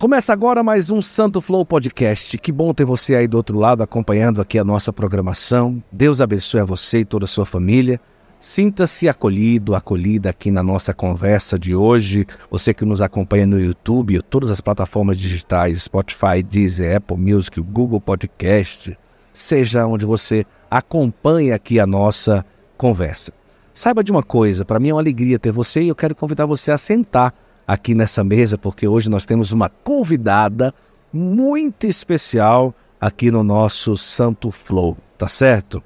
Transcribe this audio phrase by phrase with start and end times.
[0.00, 2.38] Começa agora mais um Santo Flow Podcast.
[2.38, 5.82] Que bom ter você aí do outro lado acompanhando aqui a nossa programação.
[5.92, 8.00] Deus abençoe a você e toda a sua família.
[8.38, 12.26] Sinta-se acolhido, acolhida aqui na nossa conversa de hoje.
[12.50, 18.00] Você que nos acompanha no YouTube, todas as plataformas digitais, Spotify, Deezer, Apple Music, Google
[18.00, 18.98] Podcast,
[19.34, 22.42] seja onde você acompanha aqui a nossa
[22.74, 23.34] conversa.
[23.74, 26.46] Saiba de uma coisa, para mim é uma alegria ter você e eu quero convidar
[26.46, 27.34] você a sentar
[27.70, 30.74] aqui nessa mesa, porque hoje nós temos uma convidada
[31.12, 35.80] muito especial aqui no nosso Santo Flow, tá certo?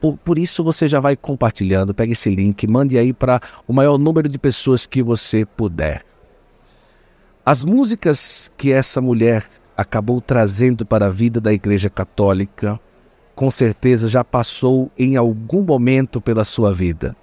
[0.00, 3.38] Por, por isso você já vai compartilhando, pega esse link, mande aí para
[3.68, 6.02] o maior número de pessoas que você puder.
[7.44, 9.44] As músicas que essa mulher
[9.76, 12.80] acabou trazendo para a vida da Igreja Católica,
[13.34, 17.14] com certeza já passou em algum momento pela sua vida.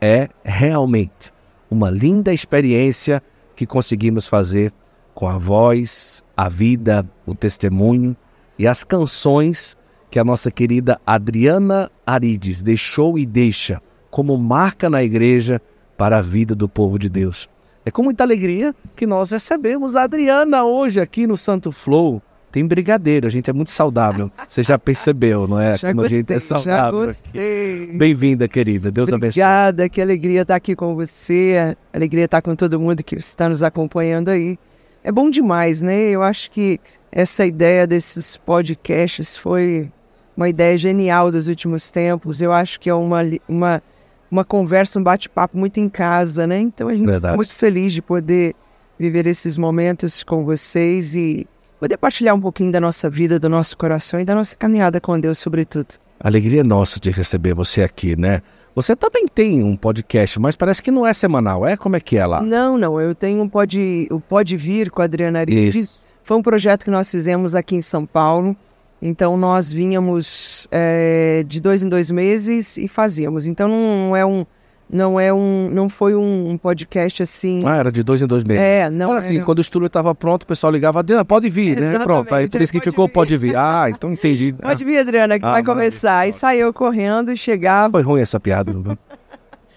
[0.00, 1.32] É realmente
[1.72, 3.22] uma linda experiência
[3.56, 4.72] que conseguimos fazer
[5.14, 8.14] com a voz, a vida, o testemunho
[8.58, 9.76] e as canções
[10.10, 15.60] que a nossa querida Adriana Arides deixou e deixa como marca na igreja
[15.96, 17.48] para a vida do povo de Deus.
[17.84, 22.20] É com muita alegria que nós recebemos a Adriana hoje aqui no Santo Flow.
[22.52, 24.30] Tem brigadeiro, a gente é muito saudável.
[24.46, 25.74] Você já percebeu, não é?
[25.78, 27.00] Já Como gostei, a gente é saudável.
[27.00, 27.86] já gostei.
[27.96, 28.90] Bem-vinda, querida.
[28.90, 29.28] Deus abençoe.
[29.42, 33.62] Obrigada, que alegria estar aqui com você, alegria estar com todo mundo que está nos
[33.62, 34.58] acompanhando aí.
[35.02, 36.10] É bom demais, né?
[36.10, 36.78] Eu acho que
[37.10, 39.90] essa ideia desses podcasts foi
[40.36, 42.42] uma ideia genial dos últimos tempos.
[42.42, 43.82] Eu acho que é uma, uma,
[44.30, 46.60] uma conversa, um bate-papo muito em casa, né?
[46.60, 47.32] Então a gente Verdade.
[47.32, 48.54] está muito feliz de poder
[48.98, 51.46] viver esses momentos com vocês e
[51.82, 55.18] poder partilhar um pouquinho da nossa vida, do nosso coração e da nossa caminhada com
[55.18, 55.96] Deus, sobretudo.
[56.20, 58.40] Alegria é nossa de receber você aqui, né?
[58.72, 61.76] Você também tem um podcast, mas parece que não é semanal, é?
[61.76, 62.40] Como é que é lá?
[62.40, 63.00] Não, não.
[63.00, 65.74] Eu tenho um Pode, o Pode Vir com a Adriana Arides.
[65.74, 66.00] Isso.
[66.22, 68.56] Foi um projeto que nós fizemos aqui em São Paulo.
[69.02, 73.44] Então nós vinhamos é, de dois em dois meses e fazíamos.
[73.44, 74.46] Então não é um,
[74.92, 77.60] não é um, não foi um, um podcast assim.
[77.64, 78.62] Ah, era de dois em dois meses.
[78.62, 79.10] é, não.
[79.10, 81.94] Era assim, era- quando o estúdio estava pronto, o pessoal ligava, Adriana, pode vir, né?
[81.94, 83.12] Exatamente, Pronto, aí por isso que pode ficou vir.
[83.12, 83.56] pode vir.
[83.56, 84.54] Ah, então entendi.
[84.60, 86.28] Pode vir, Adriana, que Ah, vai começar.
[86.28, 87.92] E saiu correndo e chegava.
[87.92, 88.72] foi ruim essa piada.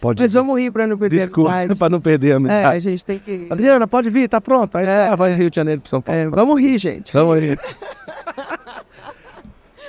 [0.02, 0.38] Pode Mas vir.
[0.40, 1.74] vamos rir para não perder a Desculpa, amizade.
[1.80, 2.76] para não perder a É, amizade.
[2.76, 3.48] a gente tem que.
[3.50, 4.78] Adriana, pode vir, tá pronto.
[4.78, 5.08] Aí É.
[5.08, 6.20] ah, vai Rio de Janeiro para São Paulo.
[6.22, 7.14] É, vamos rir, gente.
[7.14, 7.58] Vamos aí.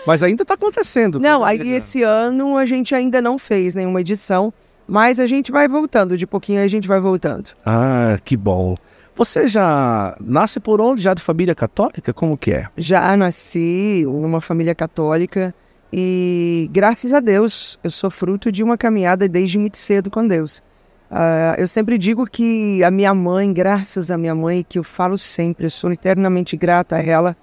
[0.06, 1.18] Mas ainda tá acontecendo.
[1.18, 4.52] Não, aí esse ano a gente ainda não fez nenhuma edição,
[4.86, 7.50] mas a gente vai voltando, de pouquinho a gente vai voltando.
[7.64, 8.76] Ah, que bom.
[9.14, 11.02] Você já nasce por onde?
[11.02, 12.12] Já de família católica?
[12.12, 12.68] Como que é?
[12.76, 15.54] Já nasci numa família católica
[15.92, 20.62] e, graças a Deus, eu sou fruto de uma caminhada desde muito cedo com Deus.
[21.10, 25.16] Ah, eu sempre digo que a minha mãe, graças à minha mãe, que eu falo
[25.16, 27.36] sempre, eu sou eternamente grata a ela,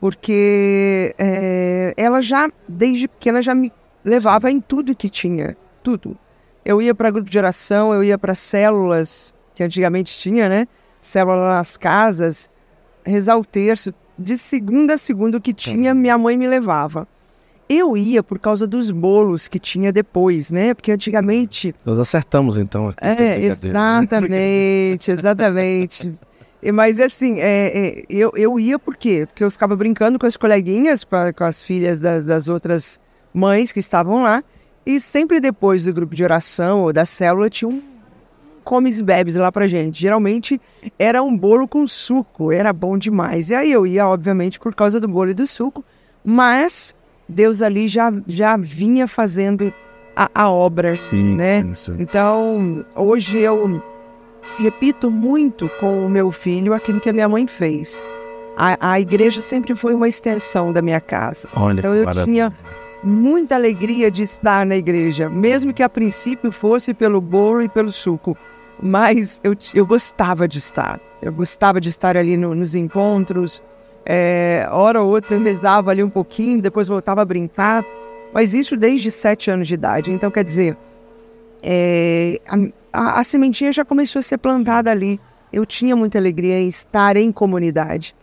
[0.00, 3.72] porque eh, ela já, desde pequena, já me
[4.04, 6.16] levava em tudo que tinha, tudo.
[6.64, 10.66] Eu ia para grupo de oração, eu ia para células, que antigamente tinha, né?
[11.00, 12.48] Célula nas casas,
[13.04, 13.92] rezar o terço.
[14.18, 17.06] De segunda a segunda, o que tinha, minha mãe me levava.
[17.68, 20.72] Eu ia por causa dos bolos que tinha depois, né?
[20.74, 22.88] Porque antigamente Nós acertamos então.
[22.88, 26.12] Aqui, é, exatamente, exatamente.
[26.72, 29.26] Mas assim, é, é, eu, eu ia por quê?
[29.26, 32.98] Porque eu ficava brincando com as coleguinhas, com, a- com as filhas das, das outras
[33.34, 34.42] mães que estavam lá,
[34.86, 37.82] e sempre depois do grupo de oração ou da célula tinha um
[38.62, 40.00] comes e bebes lá pra gente.
[40.00, 40.60] Geralmente
[40.98, 43.50] era um bolo com suco, era bom demais.
[43.50, 45.84] E aí eu ia, obviamente, por causa do bolo e do suco,
[46.24, 46.94] mas
[47.28, 49.72] Deus ali já, já vinha fazendo
[50.16, 51.62] a, a obra, Sim, né?
[51.62, 51.96] sim, sim.
[51.98, 53.82] Então, hoje eu
[54.58, 58.02] repito muito com o meu filho aquilo que a minha mãe fez.
[58.56, 61.48] A, a igreja sempre foi uma extensão da minha casa.
[61.56, 62.24] Olha, Então eu maravilha.
[62.24, 62.52] tinha
[63.04, 67.92] muita alegria de estar na igreja, mesmo que a princípio fosse pelo bolo e pelo
[67.92, 68.36] suco.
[68.82, 70.98] Mas eu, eu gostava de estar.
[71.22, 73.62] Eu gostava de estar ali no- nos encontros.
[74.04, 77.84] É, hora ou outra eu rezava ali um pouquinho, depois voltava a brincar.
[78.32, 80.10] Mas isso desde sete anos de idade.
[80.10, 80.76] Então, quer dizer,
[81.62, 82.56] é, a,
[82.92, 85.20] a- a sementinha já começou a ser plantada ali.
[85.52, 88.14] Eu tinha muita alegria em estar em comunidade.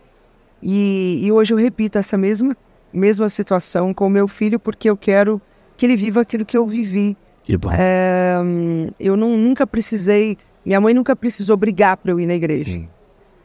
[0.62, 2.56] E, e hoje eu repito essa mesma,
[2.92, 5.40] mesma situação com o meu filho, porque eu quero
[5.76, 7.16] que ele viva aquilo que eu vivi.
[7.42, 7.70] Que bom.
[7.72, 12.34] É, hum, eu não, nunca precisei, minha mãe nunca precisou brigar para eu ir na
[12.34, 12.88] igreja, Sim.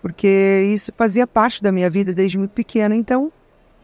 [0.02, 2.96] porque isso fazia parte da minha vida desde muito pequena.
[2.96, 3.32] Então,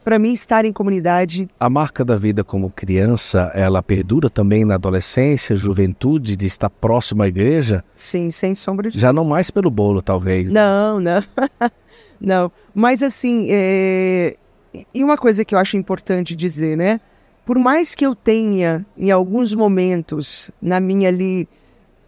[0.04, 1.50] para mim estar em comunidade.
[1.60, 7.24] A marca da vida como criança, ela perdura também na adolescência, juventude, de estar próximo
[7.24, 7.83] à igreja?
[7.95, 10.51] Sim, sem sombra de Já não mais pelo bolo, talvez.
[10.51, 11.24] Não, não.
[12.19, 12.51] não.
[12.74, 14.36] Mas assim, é...
[14.93, 16.99] e uma coisa que eu acho importante dizer, né?
[17.45, 21.47] Por mais que eu tenha, em alguns momentos, na minha ali,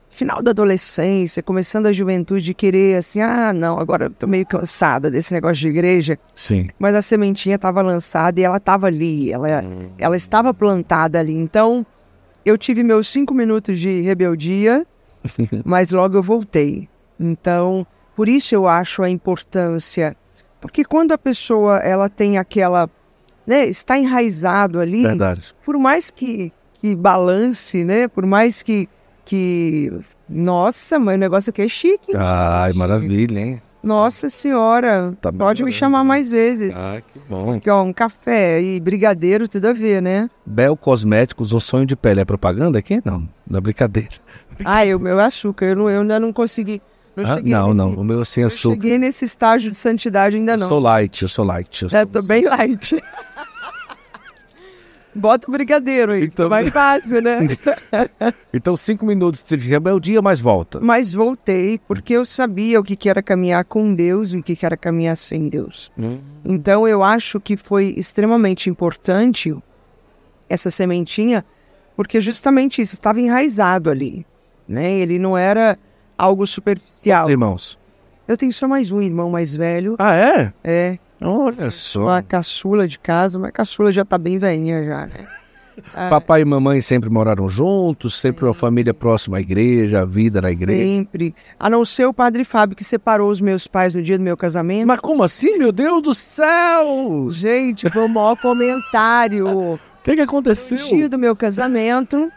[0.10, 5.12] final da adolescência, começando a juventude, querer assim, ah, não, agora eu tô meio cansada
[5.12, 6.18] desse negócio de igreja.
[6.34, 6.70] Sim.
[6.80, 9.64] Mas a sementinha estava lançada e ela estava ali, ela,
[9.98, 11.34] ela estava plantada ali.
[11.34, 11.86] Então,
[12.46, 14.88] eu tive meus cinco minutos de rebeldia,
[15.66, 16.88] mas logo eu voltei.
[17.20, 17.86] Então,
[18.16, 20.16] por isso eu acho a importância,
[20.66, 22.90] porque quando a pessoa ela tem aquela,
[23.46, 25.54] né, está enraizado ali, Verdade.
[25.64, 26.52] por mais que,
[26.82, 28.90] que balance, né, por mais que
[29.26, 29.92] que
[30.30, 32.16] nossa, mas o negócio aqui é chique.
[32.16, 32.78] Ai, gente?
[32.78, 33.62] maravilha, hein?
[33.82, 36.74] Nossa senhora, Tá pode me chamar mais vezes.
[36.76, 37.54] Ah, que bom.
[37.54, 40.28] Aqui, ó, um café e brigadeiro, tudo a ver, né?
[40.44, 43.00] Bel Cosméticos, o sonho de pele é propaganda aqui?
[43.06, 44.10] Não, não é brincadeira.
[44.64, 46.82] Ah, eu, meu açúcar, eu, não, eu ainda não consegui.
[47.16, 48.74] Não, Ah, não, nesse, não, o meu sem Eu açúcar.
[48.76, 50.68] cheguei nesse estágio de santidade ainda Eu não.
[50.68, 51.84] sou light, eu sou light.
[51.84, 53.02] Eu É, sou- tô bem light.
[55.18, 57.38] Bota o brigadeiro aí, Então- mais fácil, né?
[58.54, 60.80] Então, cinco minutos de rebeldia, mas volta.
[60.82, 64.56] Mas voltei porque eu sabia o que, que era caminhar com Deus e o que,
[64.58, 65.90] que era caminhar sem Deus.
[65.98, 66.20] Hum.
[66.44, 69.56] Então eu acho que foi extremamente importante
[70.50, 71.46] essa sementinha,
[71.96, 74.26] porque justamente isso estava enraizado ali,
[74.68, 74.92] né?
[75.00, 75.80] Ele não era
[76.18, 77.26] algo superficial.
[77.26, 77.80] Os irmãos.
[78.28, 80.54] Eu tenho só mais um irmão mais velho, Ah, é?
[80.64, 82.02] é Olha só.
[82.02, 85.26] uma caçula de casa, mas a caçula já tá bem velhinha já, né?
[86.10, 90.50] Papai e mamãe sempre moraram juntos, sempre uma família próxima à igreja, a vida na
[90.50, 90.82] igreja.
[90.82, 91.36] Sempre.
[91.60, 94.38] A não ser o padre Fábio que separou os meus pais no dia do meu
[94.38, 94.88] casamento.
[94.88, 97.28] Mas como assim, meu Deus do céu?
[97.30, 99.78] Gente, foi o maior comentário.
[100.06, 100.78] O que, que No aconteceu?
[100.78, 102.32] dia do meu casamento,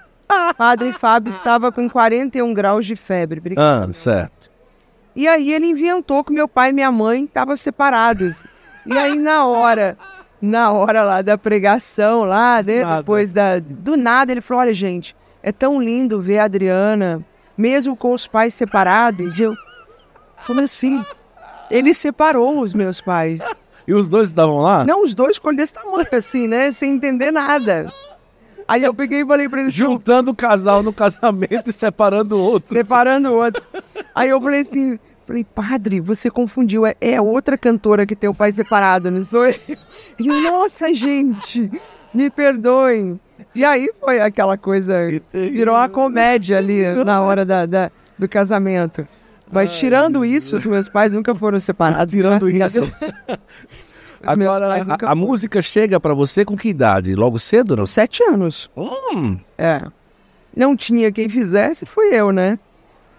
[0.57, 3.55] Padre Fábio estava com 41 graus de febre.
[3.57, 4.51] Ah, certo.
[5.17, 8.47] E aí ele inventou que meu pai e minha mãe estavam separados.
[8.87, 9.97] E aí na hora,
[10.41, 15.17] na hora lá da pregação, lá, né, depois da do nada ele falou: "Olha, gente,
[15.43, 17.25] é tão lindo ver a Adriana
[17.57, 19.39] mesmo com os pais separados".
[19.39, 19.55] E eu
[20.47, 21.03] Como assim?
[21.71, 23.41] Ele separou os meus pais.
[23.87, 24.85] E os dois estavam lá?
[24.85, 26.71] Não, os dois ficam desse tamanho, assim, né?
[26.71, 27.93] Sem entender nada.
[28.69, 32.39] Aí eu peguei e falei pra eles, Juntando o casal no casamento e separando o
[32.41, 32.75] outro.
[32.77, 33.63] separando o outro.
[34.15, 38.35] Aí eu falei assim, falei, padre, você confundiu, é, é outra cantora que tem o
[38.35, 39.55] pai separado, não sou eu?
[40.19, 41.71] Ele, nossa, gente,
[42.13, 43.19] me perdoem.
[43.55, 44.95] E aí foi aquela coisa,
[45.33, 49.07] virou uma comédia ali na hora da, da- do casamento.
[49.51, 52.13] Mas tirando isso, os meus pais nunca foram separados.
[52.13, 52.81] Tirando isso.
[54.27, 57.15] Agora, a, a música chega pra você com que idade?
[57.15, 57.87] Logo cedo, não?
[57.87, 58.71] Sete anos.
[58.77, 59.83] Hum, É.
[60.57, 62.59] Não tinha quem fizesse, fui eu, né?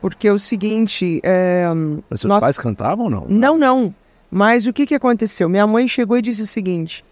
[0.01, 1.65] Porque é o seguinte, é,
[2.09, 2.41] mas seus Nossa.
[2.41, 3.25] pais cantavam ou não?
[3.29, 3.93] Não, não.
[4.29, 5.47] Mas o que, que aconteceu?
[5.47, 7.03] Minha mãe chegou e disse o seguinte: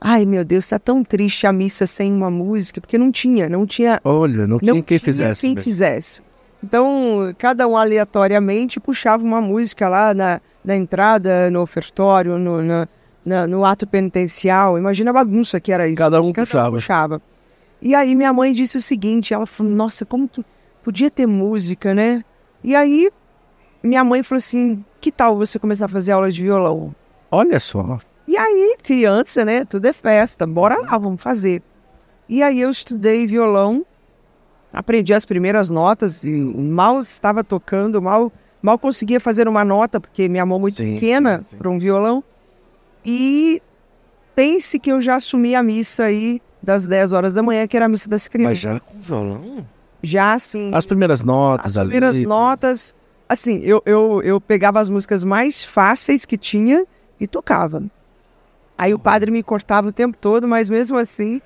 [0.00, 3.64] Ai, meu Deus, tá tão triste a missa sem uma música, porque não tinha, não
[3.66, 4.00] tinha.
[4.04, 5.40] Olha, não, Não tinha quem tinha fizesse.
[5.40, 5.64] quem mesmo.
[5.64, 6.22] fizesse.
[6.62, 12.88] Então, cada um aleatoriamente puxava uma música lá na, na entrada, no ofertório, no, na-
[13.24, 14.78] na- no ato penitencial.
[14.78, 15.96] Imagina a bagunça que era isso.
[15.96, 16.76] Cada um Cada puxava.
[16.76, 17.22] puxava.
[17.80, 20.44] E aí minha mãe disse o seguinte, ela falou, nossa, como que
[20.82, 22.24] podia ter música, né?
[22.62, 23.10] E aí
[23.82, 26.94] minha mãe falou assim, que tal você começar a fazer aula de violão?
[27.30, 27.98] Olha só.
[28.26, 29.64] E aí, criança, né?
[29.66, 31.62] Tudo é festa, bora lá, vamos fazer.
[32.26, 33.84] E aí eu estudei violão,
[34.72, 40.26] aprendi as primeiras notas, e mal estava tocando, mal, mal conseguia fazer uma nota, porque
[40.26, 42.24] minha mão muito Sim, pequena para um violão.
[43.04, 43.60] E
[44.34, 47.86] pense que eu já assumi a missa aí das 10 horas da manhã, que era
[47.86, 48.58] a missa das Mas crianças.
[48.60, 49.66] já com violão?
[50.02, 51.90] Já, assim, As primeiras notas as ali.
[51.90, 52.94] primeiras notas,
[53.28, 56.84] assim, eu, eu, eu pegava as músicas mais fáceis que tinha
[57.20, 57.82] e tocava.
[58.76, 61.40] Aí o padre me cortava o tempo todo, mas mesmo assim,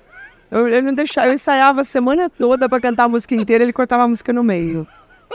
[0.49, 3.71] eu, eu não deixava, eu ensaiava a semana toda para cantar a música inteira, ele
[3.73, 4.85] cortava a música no meio.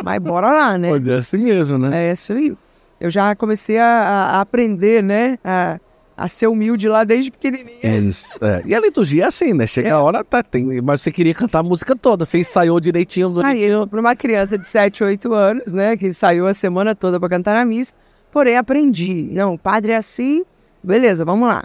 [0.02, 0.90] Mas bora lá, né?
[0.90, 2.09] Olha, é assim mesmo, né?
[2.09, 2.54] É isso aí.
[3.00, 5.38] Eu já comecei a, a- a aprender, né?
[5.45, 5.78] A,
[6.16, 7.78] a ser humilde lá desde pequenininha.
[7.83, 8.38] É isso.
[8.44, 8.62] é.
[8.64, 9.66] E a liturgia é assim, né?
[9.66, 9.92] Chega É.
[9.92, 13.87] a hora, tá, tem, mas você queria cantar a música toda, você ensaiou direitinho, Saiu
[13.87, 15.97] para uma criança de 7, 8 anos, né?
[15.97, 17.92] Que saiu a semana toda para cantar na missa.
[18.30, 19.28] Porém, aprendi.
[19.30, 20.44] Não, o padre é assim,
[20.83, 21.64] beleza, vamos lá.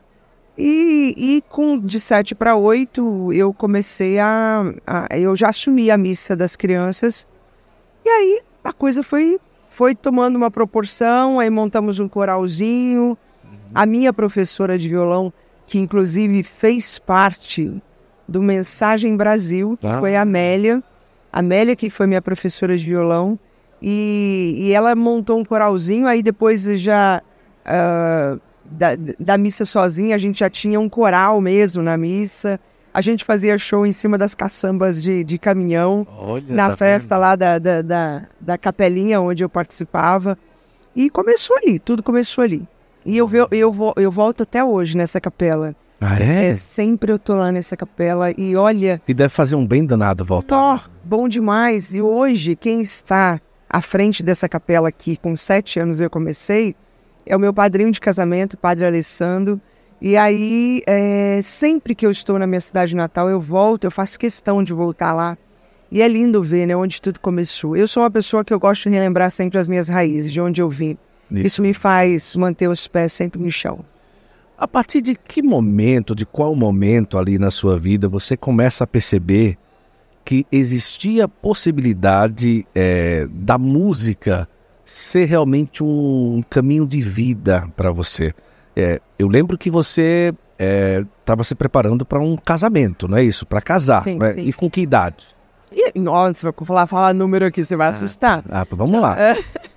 [0.57, 5.97] E, e com de 7 para 8, eu comecei a, a- Eu já assumi a
[5.97, 7.25] missa das crianças.
[8.03, 9.39] E aí a coisa foi,
[9.69, 11.39] foi tomando uma proporção.
[11.39, 13.17] Aí montamos um coralzinho.
[13.73, 15.31] A minha professora de violão
[15.67, 17.71] que inclusive fez parte
[18.27, 19.99] do Mensagem Brasil, que Ah.
[19.99, 20.83] foi a Amélia.
[21.31, 23.37] Amélia, que foi minha professora de violão.
[23.81, 27.21] E, e ela montou um coralzinho, aí depois já
[27.65, 32.59] ah, da, da missa sozinha, a gente já tinha um coral mesmo na missa.
[32.91, 37.15] A gente fazia show em cima das caçambas de, de caminhão Olha, na tá festa
[37.17, 40.37] lá da, da, da, da capelinha onde eu participava.
[40.95, 42.67] E começou ali, tudo começou ali.
[43.09, 45.75] E eu, eu, vo- eu volto até hoje nessa capela.
[45.99, 46.49] Ah, é?
[46.49, 50.23] É, sempre eu tô lá nessa capela e olha, E deve fazer um bem danado
[50.23, 50.79] voltar.
[50.83, 51.93] Tó, bom demais.
[51.93, 56.75] E hoje, quem está à frente dessa capela aqui, com sete anos eu comecei,
[57.25, 59.59] é o meu padrinho de casamento, o padre Alessandro.
[59.99, 64.17] E aí, é, sempre que eu estou na minha cidade natal, eu volto, eu faço
[64.19, 65.35] questão de voltar lá.
[65.91, 67.75] E é lindo ver, né, onde tudo começou.
[67.75, 70.61] Eu sou uma pessoa que eu gosto de relembrar sempre as minhas raízes, de onde
[70.61, 70.95] eu vim.
[71.31, 71.47] Isso.
[71.47, 73.83] Isso me faz manter os pés sempre no chão.
[74.57, 78.87] A partir de que momento, de qual momento ali na sua vida você começa a
[78.87, 79.57] perceber
[80.25, 84.47] que existia a possibilidade eh, da música
[84.83, 88.33] ser realmente um caminho de vida para você?
[88.75, 90.33] Eh, eu lembro que você
[91.21, 93.45] estava se preparando para um casamento, não é isso?
[93.45, 94.03] Para casar.
[94.03, 94.33] Sim, né?
[94.33, 94.41] sim.
[94.41, 95.38] E com que idade?
[95.71, 98.43] E, nossa, vou falar, falar número aqui, você vai assustar.
[98.49, 99.15] Ah, vamos lá.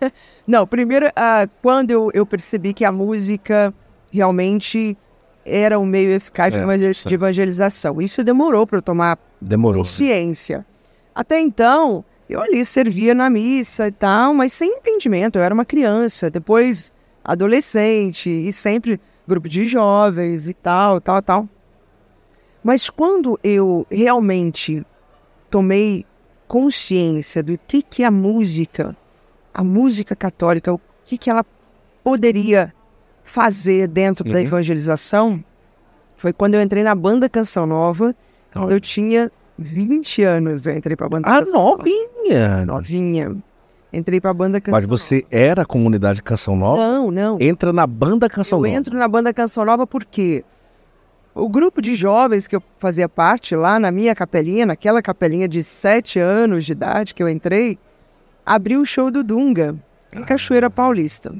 [0.47, 3.73] Não, primeiro, ah, quando eu, eu percebi que a música
[4.11, 4.97] realmente
[5.45, 7.09] era um meio eficaz certo.
[7.09, 8.01] de evangelização.
[8.01, 9.83] Isso demorou para eu tomar Demorou.
[9.83, 10.65] consciência.
[11.15, 15.39] Até então, eu ali servia na missa e tal, mas sem entendimento.
[15.39, 16.93] Eu era uma criança, depois
[17.25, 21.49] adolescente e sempre grupo de jovens e tal, tal, tal.
[22.63, 24.85] Mas quando eu realmente
[25.53, 26.05] tomei
[26.49, 28.97] consciência do que que a música,
[29.55, 31.45] a música católica, o que que ela
[32.03, 32.75] poderia
[33.23, 34.45] fazer dentro da Uhum.
[34.47, 35.45] evangelização,
[36.17, 38.15] foi quando eu entrei na banda Canção Nova,
[38.53, 41.77] quando eu tinha 20 anos, eu entrei pra banda Ah, Canção Nova.
[41.79, 42.65] novinha.
[42.67, 43.37] Novinha.
[43.93, 46.79] Entrei pra banda Canção Mas você era comunidade Canção Nova.
[46.79, 46.93] Nova?
[46.93, 47.39] Não, não.
[47.41, 48.75] Entra na banda Canção eu Nova.
[48.75, 50.45] entro na banda Canção Nova porque
[51.35, 55.63] o grupo de jovens que eu fazia parte lá na minha capelinha, naquela capelinha de
[55.63, 57.79] 7 anos de idade que eu entrei,
[58.45, 59.75] abriu o show do Dunga,
[60.13, 61.35] em Cachoeira Paulista.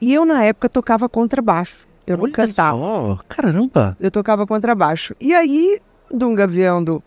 [0.00, 1.86] E eu, na época, tocava contrabaixo.
[2.06, 2.78] Eu não Olha cantava.
[2.78, 3.96] só, caramba.
[4.00, 5.14] Eu tocava contrabaixo.
[5.20, 7.02] E aí, Dunga vendo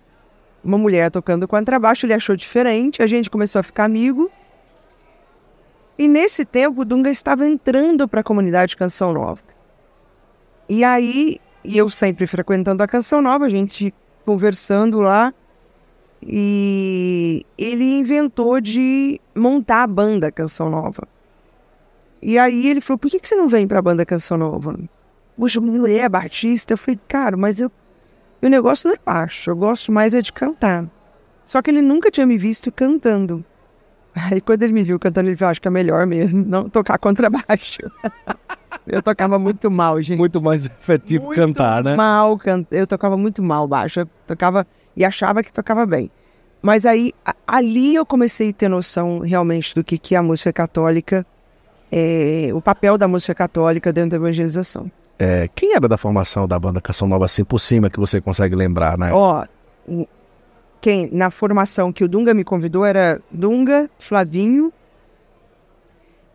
[0.63, 4.31] uma mulher tocando contrabaixo, ele achou diferente, a gente começou a ficar amigo.
[5.98, 9.41] E nesse tempo, o Dunga estava entrando para a comunidade Canção Nova.
[10.67, 13.93] E aí, e eu sempre frequentando a Canção Nova, a gente
[14.25, 15.34] conversando lá,
[16.22, 21.07] e ele inventou de montar a banda Canção Nova.
[22.22, 24.79] E aí ele falou, por que, que você não vem para a banda Canção Nova?
[25.38, 26.74] Poxa, mulher, batista.
[26.74, 27.72] Eu falei, cara, mas eu,
[28.41, 30.89] meu negócio não é baixo, eu gosto mais é de cantar.
[31.45, 33.45] Só que ele nunca tinha me visto cantando.
[34.15, 36.98] Aí quando ele me viu cantando, ele falou, acho que é melhor mesmo não tocar
[36.98, 37.81] contrabaixo.
[38.88, 40.17] eu tocava muito mal, gente.
[40.17, 41.95] Muito mais efetivo Muito cantar, né?
[41.95, 42.65] Mal, can...
[42.72, 44.01] eu tocava muito mal baixo.
[44.01, 46.10] Eu tocava e achava que tocava bem.
[46.62, 47.13] Mas aí,
[47.45, 51.24] ali eu comecei a ter noção realmente do que, que é a música católica,
[51.91, 54.89] é, o papel da música católica dentro da evangelização.
[55.19, 58.55] É, quem era da formação da banda Canção Nova assim por cima que você consegue
[58.55, 59.12] lembrar, né?
[59.13, 59.45] Ó,
[60.86, 64.72] quem na formação que o Dunga me convidou era Dunga, Flavinho,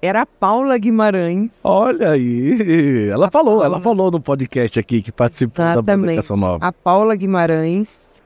[0.03, 1.61] era a Paula Guimarães.
[1.63, 6.17] Olha aí, ela falou, ela falou no podcast aqui que participou da Exatamente.
[6.17, 6.67] Canção Nova.
[6.67, 8.21] A Paula Guimarães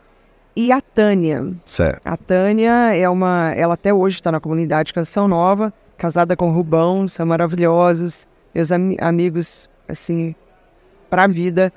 [0.57, 1.53] e a Tânia.
[1.67, 2.07] Certo.
[2.07, 3.53] A Tânia é uma.
[3.55, 8.73] Ela até hoje está na comunidade Canção Nova, casada com o Rubão, são maravilhosos, meus
[8.73, 10.35] ami- amigos, assim,
[11.11, 11.71] pra vida.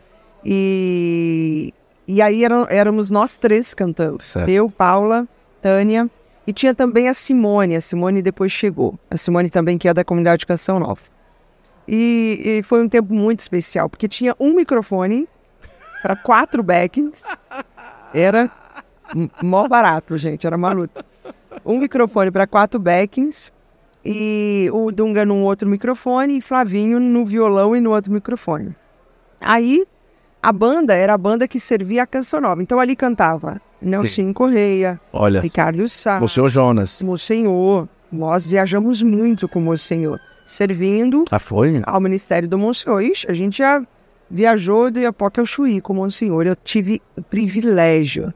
[0.45, 1.73] E,
[2.07, 4.23] e aí eram, éramos nós três cantando.
[4.23, 4.49] Certo.
[4.49, 5.27] Eu, Paula,
[5.61, 6.09] Tânia.
[6.45, 7.75] E tinha também a Simone.
[7.75, 8.97] A Simone depois chegou.
[9.11, 11.01] A Simone também, que é da comunidade Canção Nova.
[11.85, 15.27] E, e foi um tempo muito especial, porque tinha um microfone
[16.01, 17.23] para quatro backings.
[18.13, 18.49] Era
[19.43, 21.05] mó barato, gente, era uma luta.
[21.65, 23.51] Um microfone para quatro backings
[24.03, 28.75] e o Dunga num outro microfone e Flavinho no violão e no outro microfone.
[29.41, 29.85] Aí
[30.47, 32.63] a banda era a banda que servia a canção nova.
[32.63, 37.01] Então ali cantava Nelson Correia, Olha, Ricardo Sá, o senhor Jonas.
[37.01, 37.85] Monsenhor.
[38.09, 41.81] Nós viajamos muito com o Monsenhor, servindo Ah, foi?
[41.85, 43.01] ao Ministério do Monsenhor.
[43.01, 43.85] Ixi, a gente já
[44.31, 46.47] viajou do Iapoca ao Chuí com o Monsenhor.
[46.47, 48.33] Eu tive o privilégio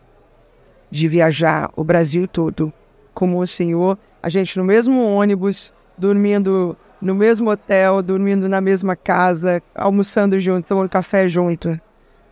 [0.91, 2.73] de viajar o Brasil todo
[3.13, 3.97] com o Monsenhor.
[4.21, 10.67] A gente no mesmo ônibus, dormindo no mesmo hotel, dormindo na mesma casa, almoçando junto,
[10.67, 11.79] tomando café junto.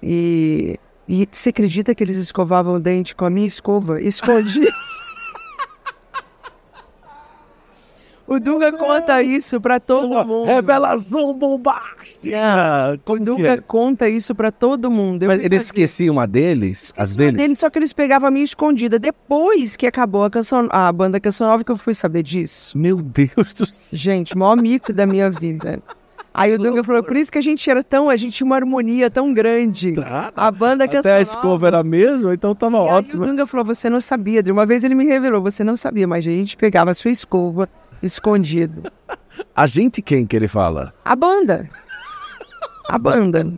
[0.02, 4.02] E, e você acredita que eles escovavam o dente com a minha escova?
[4.02, 4.68] Escondido.
[8.32, 10.46] O Dunga conta isso pra todo mundo.
[10.46, 12.38] Revelação bombástica!
[13.08, 15.24] O Dunga conta isso pra todo mundo.
[15.24, 16.94] Eu Mas eles fazer- esqueciam a deles?
[16.96, 17.34] As Uma deles?
[17.42, 19.00] deles, só que eles pegavam a minha escondida.
[19.00, 22.78] Depois que acabou a, canção, a banda Canção Nova, que eu fui saber disso.
[22.78, 23.98] Meu Deus do céu.
[23.98, 25.82] Gente, maior mico da minha vida.
[26.34, 28.56] Aí o Dunga falou, por isso que a gente era tão, a gente tinha uma
[28.56, 29.94] harmonia tão grande.
[30.36, 31.22] A banda Canção Até a Nova.
[31.24, 33.26] escova era a mesma, então tava E aí o ótimo.
[33.26, 34.42] Dunga falou, você não sabia.
[34.44, 37.12] De Uma vez ele me revelou, você não sabia, mas a gente pegava a sua
[37.12, 37.68] escova
[38.02, 38.84] escondido.
[39.56, 40.94] A gente quem que ele fala?
[41.04, 41.68] A banda.
[42.88, 43.52] A banda.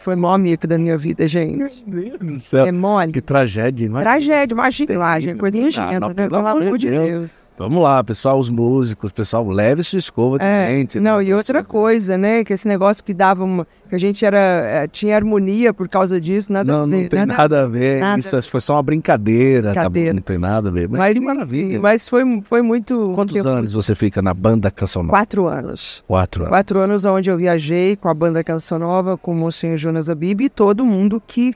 [0.00, 1.84] Foi o maior mico da minha vida, gente.
[1.86, 2.64] Meu Deus do céu.
[2.66, 3.12] É mole.
[3.12, 4.10] Que tragédia, imagina.
[4.10, 5.38] Tragédia, imagina gente.
[5.38, 6.14] Coisa Ah, nojenta, né?
[6.14, 7.04] pelo amor de Deus.
[7.04, 7.45] Deus.
[7.58, 11.00] Vamos lá, pessoal, os músicos, pessoal, leve sua escova de É, dente.
[11.00, 12.44] não, né, e outra coisa, né?
[12.44, 13.66] Que esse negócio que dava uma.
[13.88, 14.36] Que a gente era.
[14.38, 17.02] eh, tinha harmonia por causa disso, nada Não, a ver.
[17.02, 18.00] não tem nada, a ver.
[18.00, 19.90] nada Isso foi só uma brincadeira, tá bom?
[19.90, 20.12] Brincadeira.
[20.14, 20.86] Não tem nada a ver.
[20.88, 21.80] Mas, Mas, que maravilha.
[21.80, 23.12] mas foi, foi muito.
[23.14, 25.12] Quantos tempo- anos você fica na banda Canção Nova?
[25.16, 26.04] Quatro anos.
[26.06, 26.50] Quatro anos.
[26.54, 30.42] Quatro anos onde eu viajei com a banda Canção Nova, com o Monsenhor Jonas Abib
[30.42, 31.54] e todo mundo que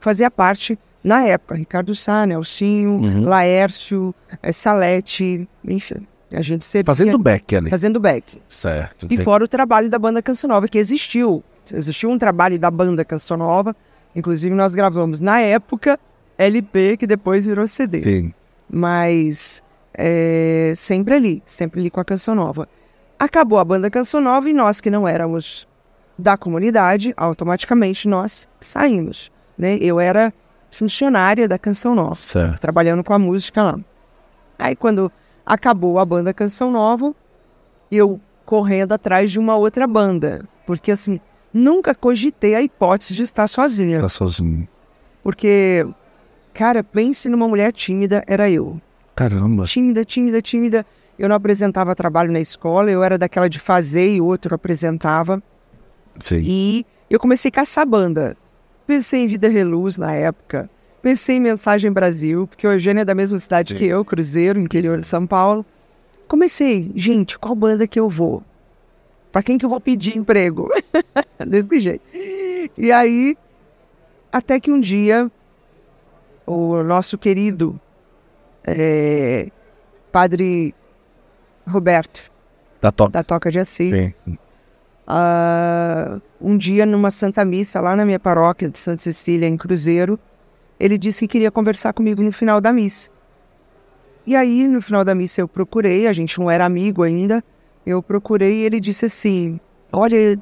[0.00, 1.54] fazia parte na época.
[1.54, 3.24] Ricardo Sá, Nelsinho, Uhum.
[3.24, 6.06] Laércio, eh, Salete, enfim.
[6.34, 7.68] A gente servia Fazendo back ali.
[7.68, 8.40] fazendo back.
[8.48, 9.04] Certo.
[9.06, 11.44] E Tem- fora o trabalho da banda Canção Nova, que existiu.
[11.72, 13.76] Existiu um trabalho da banda Canção Nova.
[14.16, 15.98] Inclusive, nós gravamos na época
[16.38, 18.00] LP, que depois virou CD.
[18.00, 18.34] Sim.
[18.68, 19.62] Mas
[19.94, 22.66] é, sempre ali, sempre ali com a Canção Nova.
[23.18, 25.68] Acabou a banda Canção Nova e nós que não éramos
[26.18, 29.30] da comunidade, automaticamente nós saímos.
[29.56, 29.76] Né?
[29.76, 30.32] Eu era
[30.72, 32.58] funcionária da Canção Nova Certo.
[32.60, 33.78] trabalhando com a música lá.
[34.58, 35.12] Aí quando
[35.46, 37.14] acabou a banda Canção Nova,
[37.90, 41.20] eu correndo atrás de uma outra banda, porque assim,
[41.52, 44.66] nunca cogitei a hipótese de estar sozinha, Tá sozinho.
[45.22, 45.86] porque
[46.54, 48.80] cara, pense numa mulher tímida, era eu.
[49.14, 49.64] Caramba.
[49.64, 50.86] Tímida, tímida, tímida.
[51.18, 55.42] Eu não apresentava trabalho na escola, eu era daquela de fazer e outro apresentava.
[56.18, 56.40] Sim.
[56.42, 58.36] E eu comecei a caçar banda.
[58.86, 60.68] Pensei em Vida Reluz na época.
[61.00, 63.76] Pensei em Mensagem Brasil, porque o Eugênio é da mesma cidade Sim.
[63.76, 65.64] que eu, Cruzeiro, interior de São Paulo.
[66.28, 68.42] Comecei, gente, qual banda que eu vou?
[69.32, 70.68] Pra quem que eu vou pedir emprego?
[71.46, 72.02] Desse jeito.
[72.78, 73.36] E aí,
[74.30, 75.30] até que um dia,
[76.46, 77.78] o nosso querido
[78.64, 79.48] eh,
[80.12, 80.74] Padre
[81.66, 82.30] Roberto,
[82.80, 83.10] Da toca.
[83.10, 84.38] da Toca de Assis, Sim.
[85.06, 90.18] Ah, um dia numa Santa Missa lá na minha paróquia de Santa Cecília, em Cruzeiro,
[90.78, 93.08] ele disse que queria conversar comigo no final da missa.
[94.26, 97.42] E aí, no final da missa, eu procurei, a gente não era amigo ainda,
[97.84, 99.58] eu procurei e ele disse assim:
[99.92, 100.38] Olha,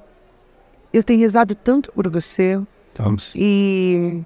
[0.92, 2.60] eu tenho rezado tanto por você
[2.96, 3.32] Vamos.
[3.34, 4.22] e,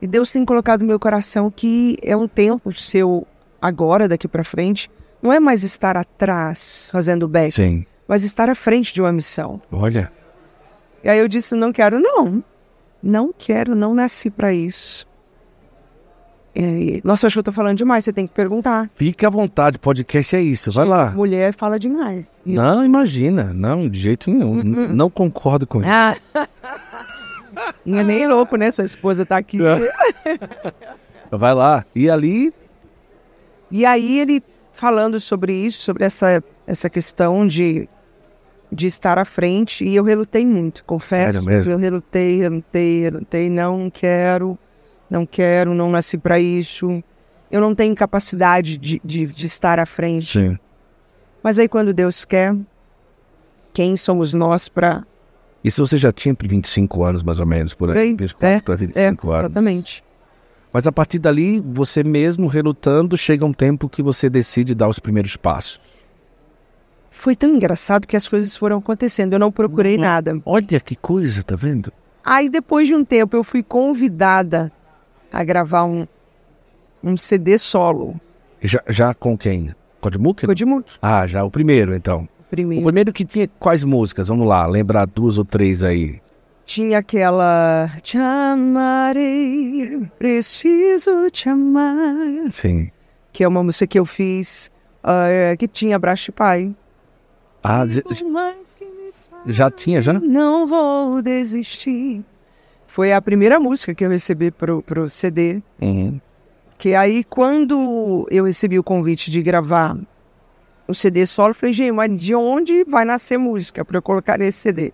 [0.00, 3.26] e Deus tem colocado no meu coração que é um tempo seu
[3.60, 4.90] agora, daqui pra frente,
[5.22, 7.86] não é mais estar atrás fazendo back, Sim.
[8.08, 9.60] Mas estar à frente de uma missão.
[9.72, 10.10] Olha.
[11.02, 12.42] E aí eu disse, não quero, não.
[13.02, 15.06] Não quero, não nasci pra isso.
[16.56, 18.88] E, nossa, acho que eu tô falando demais, você tem que perguntar.
[18.94, 20.70] Fique à vontade, podcast é isso.
[20.70, 21.10] Vai lá.
[21.10, 22.26] Mulher fala demais.
[22.46, 23.52] E- Não, imagina.
[23.52, 24.60] Não, de jeito nenhum.
[24.60, 25.90] N- Não concordo com isso.
[25.90, 26.16] Ah.
[27.84, 28.70] Não é nem louco, né?
[28.70, 29.58] Sua esposa tá aqui.
[31.30, 31.84] Vai lá.
[31.94, 32.52] E ali,
[33.70, 37.88] E aí ele falando sobre isso, sobre essa, essa questão de,
[38.70, 41.32] de estar à frente, e eu relutei muito, confesso.
[41.32, 41.70] Sério mesmo?
[41.70, 44.58] Eu relutei, relutei, relutei, não quero,
[45.10, 47.02] não quero, não nasci para isso.
[47.50, 50.38] Eu não tenho capacidade de, de, de estar à frente.
[50.38, 50.58] sim.
[51.42, 52.56] Mas aí quando Deus quer,
[53.74, 55.04] quem somos nós para...
[55.62, 57.96] Isso você já tinha 25 anos, mais ou menos, por aí.
[57.96, 59.44] Bem, 24 é, para É, 25 anos.
[59.44, 60.04] exatamente.
[60.72, 64.98] Mas a partir dali, você mesmo relutando, chega um tempo que você decide dar os
[64.98, 65.78] primeiros passos.
[67.16, 70.00] Foi tão engraçado que as coisas foram acontecendo, eu não procurei Uhum.
[70.02, 70.40] nada.
[70.44, 71.92] Olha que coisa, tá vendo?
[72.24, 74.70] Aí depois de um tempo eu fui convidada
[75.32, 76.06] a gravar um,
[77.02, 78.20] um CD solo.
[78.60, 79.72] Já, já com quem?
[80.00, 80.46] Com a de Muca?
[80.46, 82.28] Codimuk, Ah, já o primeiro, então.
[82.40, 82.84] O primeiro.
[82.84, 84.28] primeiro que tinha quais músicas?
[84.28, 86.20] Vamos lá, lembrar duas ou três aí.
[86.66, 92.90] Tinha aquela Te amarei, preciso te amar Sim.
[93.32, 94.70] Que é uma música que eu fiz
[95.02, 96.74] ah, Que tinha Braço Pai
[97.64, 98.02] Ah, já,
[99.46, 100.12] já tinha, já?
[100.12, 102.22] Não vou desistir
[102.86, 106.20] Foi a primeira música que eu recebi pro, pro CD Uhum.
[106.76, 109.96] Que aí, quando eu recebi o convite de gravar
[110.86, 111.50] o CD solo.
[111.50, 114.92] Eu falei, gente, mas de onde vai nascer música para eu colocar nesse CD?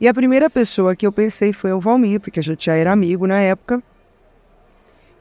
[0.00, 2.92] E a primeira pessoa que eu pensei foi o Valmir, porque a gente já era
[2.92, 3.82] amigo na época.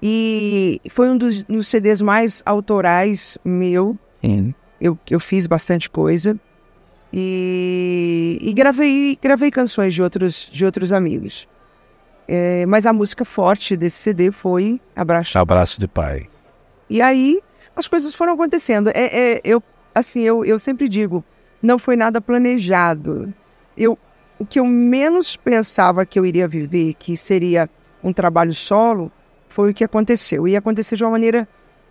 [0.01, 3.95] E foi um dos, dos CDs mais autorais meu.
[4.23, 4.51] Hum.
[4.79, 6.39] Eu, eu fiz bastante coisa.
[7.13, 11.47] E, e gravei, gravei canções de outros, de outros amigos.
[12.28, 15.38] É, mas a música forte desse CD foi Abraço.
[15.38, 16.30] Abraço de pai.
[16.89, 17.41] E aí
[17.76, 18.89] as coisas foram acontecendo.
[18.89, 19.62] É, é, eu,
[19.93, 21.24] assim, eu, eu sempre digo,
[21.62, 23.34] não foi nada planejado.
[23.76, 23.97] Eu,
[24.39, 27.69] o que eu menos pensava que eu iria viver, que seria
[28.04, 29.12] um trabalho solo,
[29.50, 30.47] foi o que aconteceu.
[30.47, 31.47] E aconteceu de uma maneira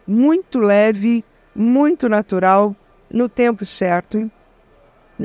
[0.07, 2.75] muito leve, muito natural,
[3.11, 4.31] no tempo certo.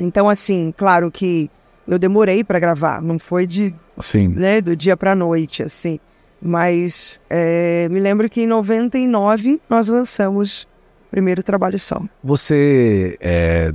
[0.02, 1.50] Então, assim, claro que
[1.88, 4.30] eu demorei para gravar, não foi de Sim.
[4.30, 6.00] né, do dia para noite, assim.
[6.42, 10.64] Mas é, me lembro que em 99 nós lançamos
[11.08, 12.02] o primeiro trabalho só.
[12.24, 13.72] Você, é,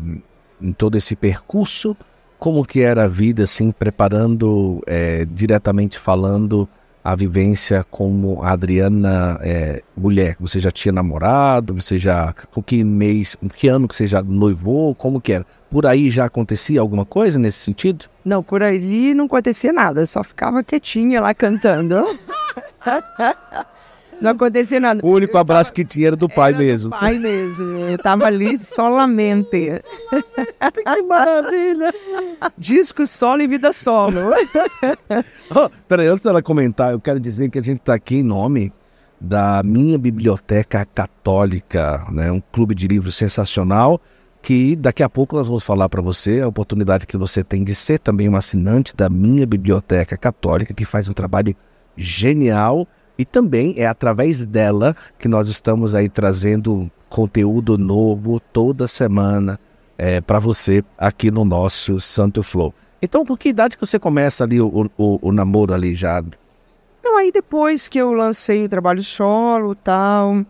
[0.61, 1.97] em todo esse percurso,
[2.39, 6.69] como que era a vida, assim, preparando, é, diretamente falando,
[7.03, 10.37] a vivência como a Adriana é, mulher?
[10.41, 11.75] Você já tinha namorado?
[11.75, 12.35] Você já.
[12.53, 14.95] Com que mês, com que ano que você já noivou?
[14.95, 15.47] Como que era?
[15.71, 18.07] Por aí já acontecia alguma coisa nesse sentido?
[18.25, 22.05] Não, por ali não acontecia nada, só ficava quietinha lá cantando.
[24.21, 25.01] não acontecia nada.
[25.05, 26.91] O único Eu abraço que tinha era do pai Era do mesmo.
[26.91, 27.79] pai mesmo.
[27.81, 29.81] Eu tava ali solamente.
[30.85, 31.93] que maravilha!
[32.57, 34.21] Disco solo e vida solo.
[35.53, 38.73] Oh, peraí, antes dela comentar, eu quero dizer que a gente está aqui em nome
[39.21, 42.31] da minha biblioteca católica, né?
[42.31, 44.01] Um clube de livros sensacional
[44.41, 47.75] que daqui a pouco nós vamos falar para você a oportunidade que você tem de
[47.75, 51.55] ser também um assinante da minha biblioteca católica que faz um trabalho
[51.97, 52.87] genial
[53.19, 59.59] e também é através dela que nós estamos aí trazendo conteúdo novo toda semana
[59.99, 62.73] é, para você aqui no nosso Santo Flow.
[63.03, 66.23] Então, por que idade que você começa ali o, o, o namoro ali já?
[67.01, 70.45] Então, aí depois que eu lancei o trabalho solo tal,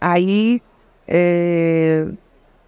[0.00, 0.62] aí.
[1.06, 2.06] É...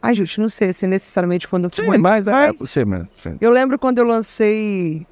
[0.03, 3.09] Ai, gente, não sei se necessariamente quando Sim, mas é você mesmo.
[3.41, 5.07] Eu lembro quando eu lancei.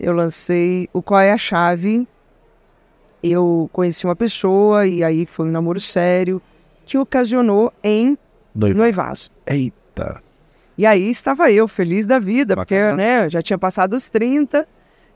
[0.00, 2.06] Eu lancei o Qual é a Chave.
[3.22, 6.40] Eu conheci uma pessoa e aí foi um namoro sério
[6.86, 8.16] que ocasionou em
[8.54, 8.76] Noivo.
[8.78, 9.20] noivado.
[9.46, 10.22] Eita.
[10.76, 12.96] E aí estava eu, feliz da vida, porque Bacana.
[12.96, 14.66] né, eu já tinha passado os 30.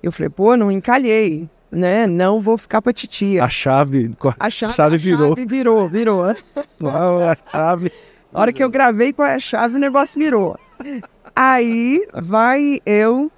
[0.02, 2.06] Eu falei, pô, não encalhei, né?
[2.08, 3.44] Não vou ficar pra titia.
[3.44, 4.10] A chave.
[4.40, 5.28] A chave, chave a virou.
[5.28, 6.24] chave virou, virou.
[6.82, 7.92] Uau, a chave.
[8.34, 10.58] A hora que eu gravei com a chave, o negócio virou.
[11.36, 13.30] Aí vai eu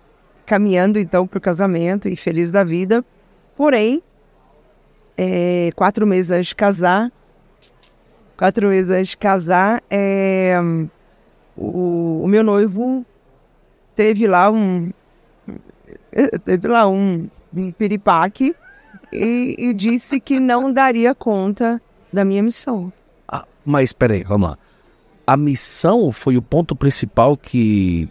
[0.47, 3.05] caminhando então pro casamento e feliz da vida.
[3.57, 4.03] Porém,
[5.17, 7.13] é, quatro meses antes de casar,
[8.37, 10.59] quatro meses antes de casar, é,
[11.57, 13.05] o, o meu noivo
[13.95, 14.91] teve lá um
[16.45, 18.55] teve lá um, um piripaque
[19.13, 21.81] e, e disse que não daria conta
[22.13, 22.93] da minha missão.
[23.29, 24.59] Ah, mas peraí, vamos lá.
[25.27, 28.09] A missão foi o ponto principal que.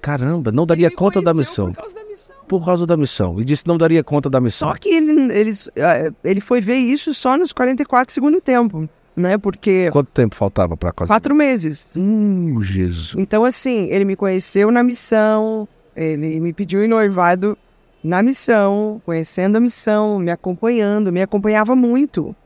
[0.00, 1.72] Caramba, não daria conta da missão.
[1.72, 2.03] Por causa da missão.
[2.46, 3.40] Por causa da missão.
[3.40, 4.68] E disse que não daria conta da missão.
[4.68, 9.38] Só que ele, eles, eh, ele foi ver isso só nos 44 segundo tempo, né?
[9.38, 11.14] Porque Quanto tempo faltava pra casar?
[11.14, 11.92] quatro meses.
[11.96, 13.14] Hum, Jesus.
[13.16, 17.56] Então, assim, ele me conheceu na missão, ele me pediu em noivado
[18.02, 22.36] na missão, conhecendo a missão, me acompanhando, me acompanhava muito.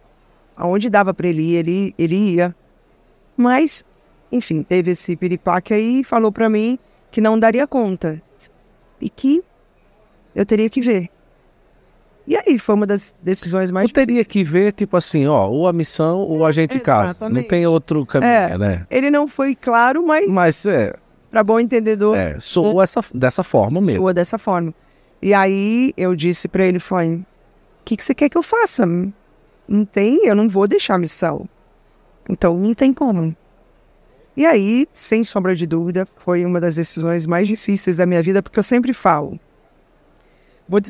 [0.56, 2.54] Aonde dava para ele ir, ele, ele ia.
[3.36, 3.84] Mas,
[4.30, 6.78] enfim, teve esse piripaque aí e falou para mim
[7.10, 8.20] que não daria conta.
[9.00, 9.42] E que
[10.34, 11.08] eu teria que ver.
[12.26, 15.66] E aí, foi uma das decisões mais Eu teria que ver, tipo assim, ó, ou
[15.66, 17.26] a missão ou a gente casa.
[17.28, 18.58] Não tem outro caminho, É.
[18.58, 18.86] né?
[18.90, 20.94] Ele não foi claro, mas, Mas é,
[21.30, 24.02] para bom entendedor, é soou essa, dessa forma mesmo.
[24.02, 24.74] soa dessa forma.
[25.22, 27.24] E aí eu disse pra ele, falei, o
[27.84, 28.84] que, que você quer que eu faça?
[29.66, 31.48] Não tem, eu não vou deixar a missão.
[32.28, 33.34] Então não tem como.
[34.36, 38.42] E aí, sem sombra de dúvida, foi uma das decisões mais difíceis da minha vida,
[38.42, 39.40] porque eu sempre falo,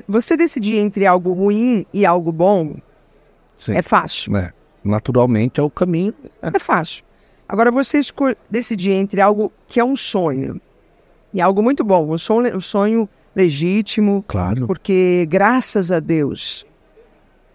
[0.09, 2.77] você decidir entre algo ruim e algo bom
[3.57, 3.75] Sim.
[3.75, 4.37] é fácil.
[4.37, 6.15] É, naturalmente é o caminho.
[6.43, 7.05] É fácil.
[7.49, 8.01] Agora, você
[8.51, 10.61] decidir entre algo que é um sonho
[11.33, 14.67] e algo muito bom, um sonho, um sonho legítimo, Claro.
[14.67, 16.67] porque graças a Deus,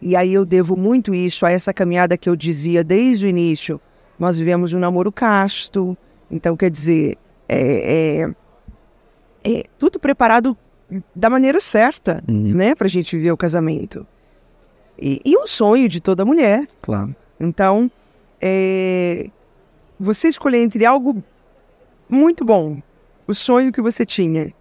[0.02, 3.80] e aí eu devo muito isso a essa caminhada que eu dizia desde o início,
[4.18, 5.98] nós vivemos um namoro casto,
[6.32, 7.18] então quer dizer,
[7.50, 10.58] é, é- é tudo preparado
[11.15, 12.54] da maneira certa, Uhum.
[12.54, 14.06] né, pra gente viver o casamento.
[15.00, 17.15] E, e um sonho de toda mulher, Claro.
[17.39, 17.89] então,
[18.41, 19.30] é,
[20.00, 21.24] você escolher entre algo
[22.08, 22.82] muito bom,
[23.28, 24.54] o sonho que você tinha,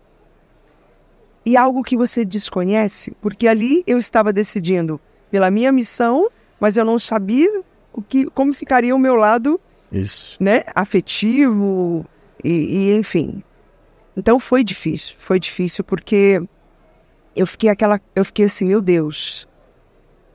[1.44, 6.30] e algo que você desconhece, porque ali eu estava decidindo pela minha missão,
[6.60, 10.36] mas eu não sabia o que, como ficaria o meu lado, Isso.
[10.42, 12.06] né, afetivo
[12.42, 12.50] e,
[12.90, 13.42] e enfim.
[14.16, 16.42] Então foi difícil, foi difícil porque
[17.34, 19.48] eu fiquei aquela, eu fiquei assim, meu Deus,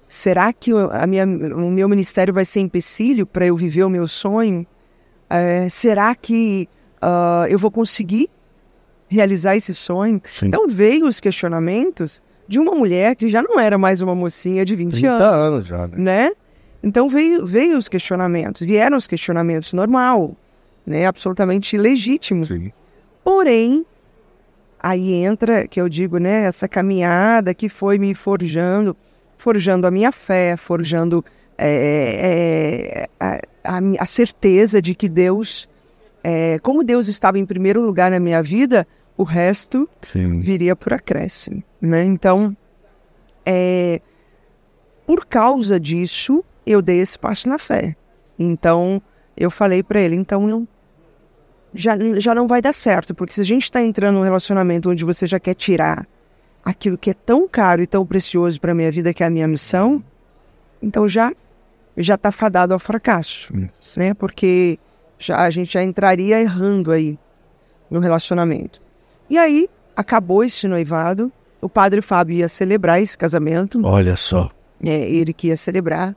[0.07, 4.07] será que a minha, o meu ministério vai ser empecilho para eu viver o meu
[4.07, 4.65] sonho?
[5.29, 6.67] É, será que
[7.01, 8.29] uh, eu vou conseguir
[9.07, 10.21] realizar esse sonho?
[10.31, 10.47] Sim.
[10.47, 14.75] Então veio os questionamentos de uma mulher que já não era mais uma mocinha de
[14.75, 15.97] 20 30 anos, anos já, né?
[15.97, 16.31] né?
[16.81, 20.35] Então veio, veio os questionamentos, vieram os questionamentos normal,
[20.85, 21.05] né?
[21.05, 22.45] Absolutamente legítimo.
[22.45, 22.71] Sim.
[23.27, 23.85] Porém,
[24.79, 28.95] aí entra, que eu digo, né, essa caminhada que foi me forjando,
[29.37, 31.25] forjando a minha fé, forjando
[31.57, 33.35] é, é, a,
[33.65, 35.67] a, a certeza de que Deus,
[36.23, 38.87] é, como Deus estava em primeiro lugar na minha vida,
[39.17, 40.39] o resto Sim.
[40.39, 42.05] viria por acréscimo, né?
[42.05, 42.55] Então,
[43.45, 43.99] é,
[45.05, 47.93] por causa disso, eu dei esse passo na fé.
[48.39, 49.01] Então,
[49.35, 50.65] eu falei para ele, então eu
[51.73, 55.03] já, já não vai dar certo, porque se a gente está entrando num relacionamento onde
[55.03, 56.07] você já quer tirar
[56.63, 59.47] aquilo que é tão caro e tão precioso para minha vida, que é a minha
[59.47, 60.03] missão,
[60.81, 61.31] então já
[61.99, 63.97] já está fadado ao fracasso, Isso.
[63.97, 64.13] né?
[64.13, 64.77] Porque
[65.17, 67.17] já a gente já entraria errando aí
[67.89, 68.79] no relacionamento.
[69.27, 74.51] E aí acabou esse noivado, o padre Fábio ia celebrar esse casamento, Olha só.
[74.83, 76.15] é, ele que ia celebrar.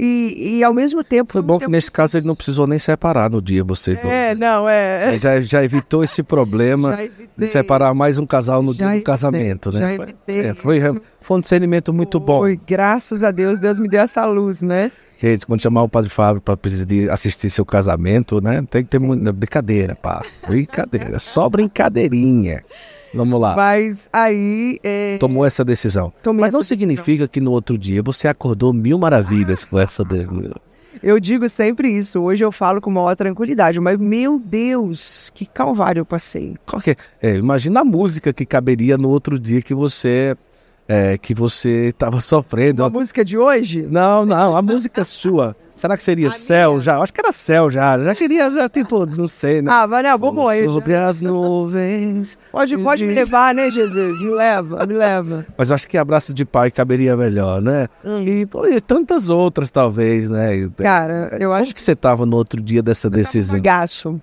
[0.00, 1.32] E, e ao mesmo tempo.
[1.32, 4.14] Foi bom que nesse caso ele não precisou nem separar no dia, vocês dois.
[4.14, 5.18] É, não, é.
[5.18, 6.96] Já, já evitou esse problema
[7.36, 9.80] de separar mais um casal no Já dia do evitei, casamento, né?
[9.80, 10.80] já Foi- evitei é, foi,
[11.20, 12.38] foi um discernimento muito bom.
[12.38, 14.92] Foi, graças a Deus, Deus me deu essa luz, né?
[15.20, 18.64] Gente, quando chamar o Padre Fábio para presidir, assistir seu casamento, né?
[18.70, 20.22] Tem que ter muita brincadeira, pá.
[20.46, 22.62] Brincadeira, só brincadeirinha.
[23.14, 23.56] Vamos lá.
[23.56, 24.78] Mas aí.
[24.82, 26.12] É, Tomou essa decisão.
[26.22, 26.78] tomei Mas não decisão.
[26.78, 30.04] significa que no outro dia você acordou mil maravilhas com essa.
[31.02, 32.20] Eu digo sempre isso.
[32.20, 33.78] Hoje eu falo com maior tranquilidade.
[33.80, 36.56] Mas, meu Deus, que calvário eu passei.
[37.20, 37.30] É?
[37.30, 40.36] É, imagina a música que caberia no outro dia que você
[40.88, 42.82] é, que você estava sofrendo.
[42.82, 43.82] A música de hoje?
[43.82, 45.54] Não, não, a música sua.
[45.76, 46.80] Será que seria A céu minha?
[46.80, 46.98] já?
[46.98, 48.02] Acho que era céu já.
[48.02, 49.70] Já queria, já tipo, não sei, né?
[49.72, 50.66] Ah, não, vamos aí.
[50.68, 52.36] Sobre as nuvens.
[52.50, 54.20] Pode, pode me levar, né, Jesus?
[54.20, 55.46] Me leva, me leva.
[55.56, 57.86] Mas eu acho que abraço de pai caberia melhor, né?
[58.26, 60.56] E, pô, e tantas outras, talvez, né?
[60.56, 63.58] E- Cara, eu Como acho que você tava no outro dia dessa Tava um decisão?
[63.58, 64.20] bagaço.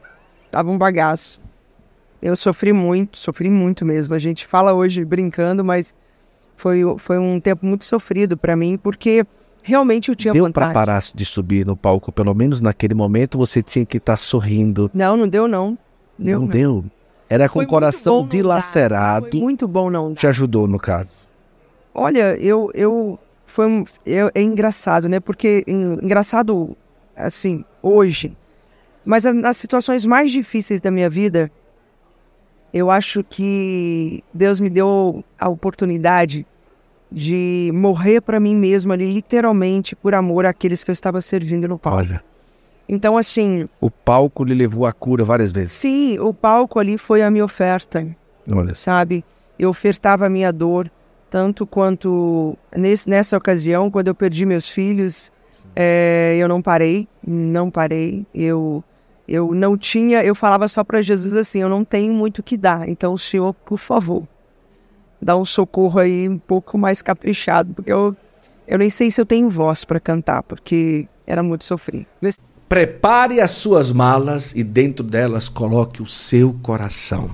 [0.51, 1.39] Tava um bagaço.
[2.21, 4.13] Eu sofri muito, sofri muito mesmo.
[4.13, 5.95] A gente fala hoje brincando, mas
[6.57, 9.25] foi, foi um tempo muito sofrido pra mim, porque
[9.61, 10.73] realmente eu tinha Deu pra vontade.
[10.73, 14.89] parar de subir no palco, pelo menos naquele momento você tinha que estar sorrindo.
[14.93, 15.77] Não, não deu não.
[16.17, 16.51] Deu, não, não.
[16.53, 16.85] deu.
[17.29, 19.27] Era com o coração dilacerado.
[19.29, 20.15] Foi muito bom não dar.
[20.15, 21.09] Te ajudou, no caso.
[21.93, 25.19] Olha, eu, eu, foi um, eu- é engraçado, né?
[25.19, 26.75] Porque en- engraçado,
[27.15, 28.35] assim, hoje.
[29.03, 31.51] Mas nas situações mais difíceis da minha vida,
[32.75, 36.45] eu acho que Deus me deu a oportunidade
[37.09, 41.79] de morrer para mim mesmo ali, literalmente, por amor àqueles que eu estava servindo no
[41.79, 41.99] palco.
[41.99, 42.21] Olha,
[42.89, 45.71] Então, assim, o palco lhe levou à cura várias vezes.
[45.71, 48.05] sim, o palco ali foi a minha oferta.
[48.51, 49.23] Olha, sabe?
[49.57, 50.91] Eu ofertava a minha dor,
[51.29, 55.31] tanto quanto nesse, nessa ocasião, quando eu perdi meus filhos,
[55.73, 58.25] é, eu não parei, não parei.
[58.35, 58.83] Eu,
[59.27, 62.87] eu não tinha, eu falava só para Jesus assim: eu não tenho muito que dar,
[62.87, 64.27] então Senhor, por favor,
[65.21, 68.15] dá um socorro aí um pouco mais caprichado, porque eu,
[68.67, 72.05] eu nem sei se eu tenho voz para cantar, porque era muito sofrido.
[72.69, 77.31] Prepare as suas malas e dentro delas coloque o seu coração.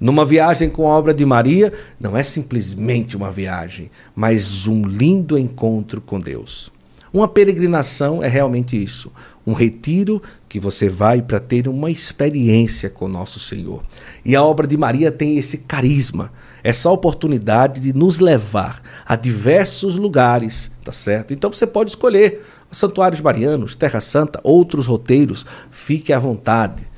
[0.00, 5.36] Numa viagem com a obra de Maria, não é simplesmente uma viagem, mas um lindo
[5.36, 6.72] encontro com Deus.
[7.12, 9.10] Uma peregrinação é realmente isso,
[9.46, 13.82] um retiro que você vai para ter uma experiência com nosso Senhor.
[14.24, 16.30] E a obra de Maria tem esse carisma,
[16.62, 21.32] essa oportunidade de nos levar a diversos lugares, tá certo?
[21.32, 26.88] Então você pode escolher santuários marianos, Terra Santa, outros roteiros, fique à vontade.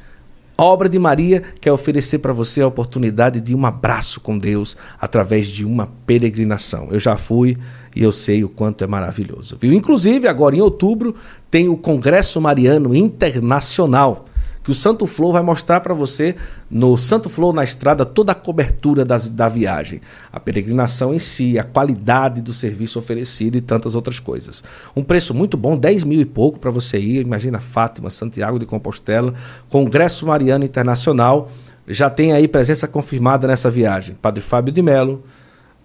[0.61, 4.77] A obra de Maria quer oferecer para você a oportunidade de um abraço com Deus
[5.01, 6.88] através de uma peregrinação.
[6.90, 7.57] Eu já fui
[7.96, 9.57] e eu sei o quanto é maravilhoso.
[9.59, 9.73] Viu?
[9.73, 11.14] Inclusive, agora em outubro,
[11.51, 14.27] tem o Congresso Mariano Internacional,
[14.62, 16.37] que o Santo Flow vai mostrar para você
[16.70, 20.01] no Santo Flow na estrada toda a cobertura das, da viagem,
[20.33, 24.62] a peregrinação em si, a qualidade do serviço oferecido e tantas outras coisas.
[24.94, 27.23] Um preço muito bom, 10 mil e pouco para você ir.
[27.23, 29.33] Imagina Fátima, Santiago de Compostela,
[29.68, 31.49] Congresso Mariano Internacional.
[31.88, 34.14] Já tem aí presença confirmada nessa viagem.
[34.20, 35.25] Padre Fábio de Melo,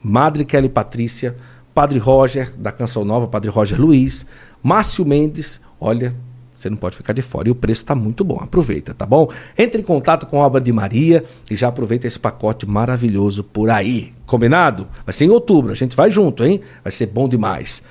[0.04, 1.36] Madre Kelly Patrícia,
[1.74, 4.26] Padre Roger, da Canção Nova, Padre Roger Luiz,
[4.62, 6.16] Márcio Mendes, olha,
[6.66, 7.48] você não pode ficar de fora.
[7.48, 8.40] E o preço está muito bom.
[8.42, 9.30] Aproveita, tá bom?
[9.58, 13.70] Entre em contato com a obra de Maria e já aproveita esse pacote maravilhoso por
[13.70, 14.14] aí.
[14.26, 14.88] Combinado?
[15.06, 15.72] Vai ser em outubro.
[15.72, 16.60] A gente vai junto, hein?
[16.84, 17.84] Vai ser bom demais.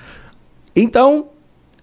[0.75, 1.27] Então,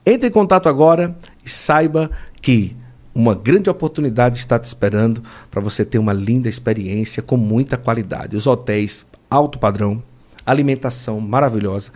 [0.04, 2.76] entre em contato agora e saiba que
[3.14, 8.36] uma grande oportunidade está te esperando para você ter uma linda experiência com muita qualidade.
[8.36, 10.02] Os hotéis alto padrão,
[10.44, 11.90] alimentação maravilhosa,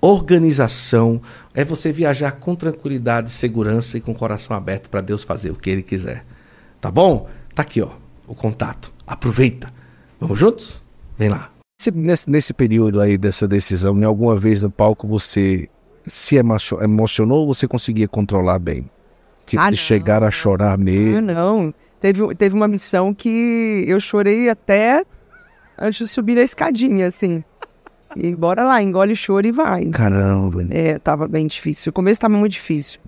[0.00, 1.20] organização,
[1.54, 5.54] é você viajar com tranquilidade, segurança e com o coração aberto para Deus fazer o
[5.56, 6.24] que Ele quiser.
[6.80, 7.28] Tá bom?
[7.54, 7.90] Tá aqui, ó,
[8.26, 8.92] o contato.
[9.06, 9.68] Aproveita.
[10.18, 10.84] Vamos juntos?
[11.18, 11.50] Vem lá.
[11.94, 15.68] Nesse, nesse período aí dessa decisão, em alguma vez no palco você
[16.06, 18.90] se emocionou ou você conseguia controlar bem?
[19.46, 21.18] Tipo, ah, de chegar a chorar mesmo?
[21.18, 21.74] Ah, não.
[22.00, 25.04] Teve, teve uma missão que eu chorei até
[25.78, 27.42] antes de subir a escadinha, assim.
[28.16, 29.86] E bora lá, engole o choro e vai.
[29.86, 30.66] Caramba.
[30.70, 31.90] É, tava bem difícil.
[31.90, 33.00] O começo tava muito difícil.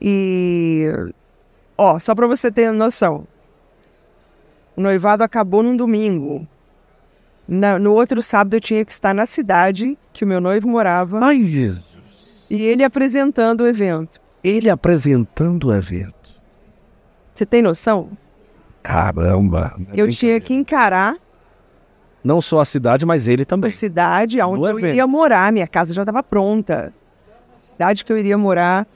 [0.00, 0.86] E.
[1.76, 3.26] Ó, só pra você ter noção.
[4.76, 6.46] O noivado acabou num domingo.
[7.46, 11.18] Na, no outro sábado eu tinha que estar na cidade que o meu noivo morava.
[11.22, 12.46] Ai, Jesus.
[12.50, 14.20] E ele apresentando o evento.
[14.42, 16.14] Ele apresentando o evento.
[17.34, 18.10] Você tem noção?
[18.82, 19.78] Caramba.
[19.92, 21.16] Eu tinha que encarar
[22.22, 23.68] não só a cidade, mas ele também.
[23.68, 26.92] A cidade onde eu iria morar, minha casa já estava pronta.
[27.56, 28.86] A cidade que eu iria morar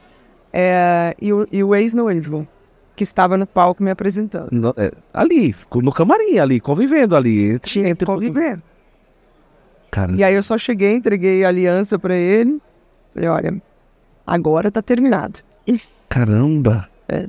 [0.53, 2.47] é, e o, e o ex-noivo,
[2.95, 4.49] que estava no palco me apresentando.
[4.53, 7.59] No, é, ali, no camarim, ali, convivendo ali.
[7.59, 8.61] Tinha entre conviver.
[9.91, 10.19] Caramba.
[10.19, 12.61] E aí eu só cheguei, entreguei a aliança para ele.
[13.13, 13.63] Falei, olha,
[14.27, 15.41] agora tá terminado.
[16.09, 16.89] Caramba!
[17.09, 17.27] É.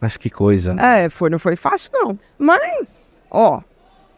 [0.00, 0.74] Mas que coisa.
[0.80, 2.18] É, foi, não foi fácil, não.
[2.38, 3.62] Mas, ó,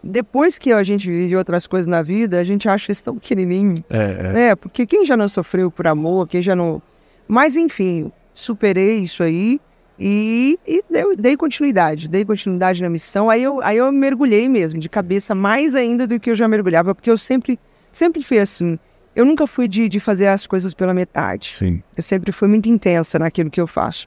[0.05, 3.75] depois que a gente vive outras coisas na vida, a gente acha isso tão pequenininho.
[3.89, 4.41] É, é.
[4.49, 6.83] é, porque quem já não sofreu por amor, quem já não.
[7.27, 9.59] Mas enfim, superei isso aí
[9.99, 13.31] e, e dei, dei, continuidade, dei continuidade na missão.
[13.31, 16.95] Aí eu, aí eu mergulhei mesmo, de cabeça, mais ainda do que eu já mergulhava,
[16.95, 17.59] porque eu sempre,
[17.91, 18.79] sempre fui assim.
[19.17, 21.55] Eu nunca fui de, de fazer as coisas pela metade.
[21.55, 21.83] Sim.
[21.97, 24.07] Eu sempre fui muito intensa naquilo que eu faço.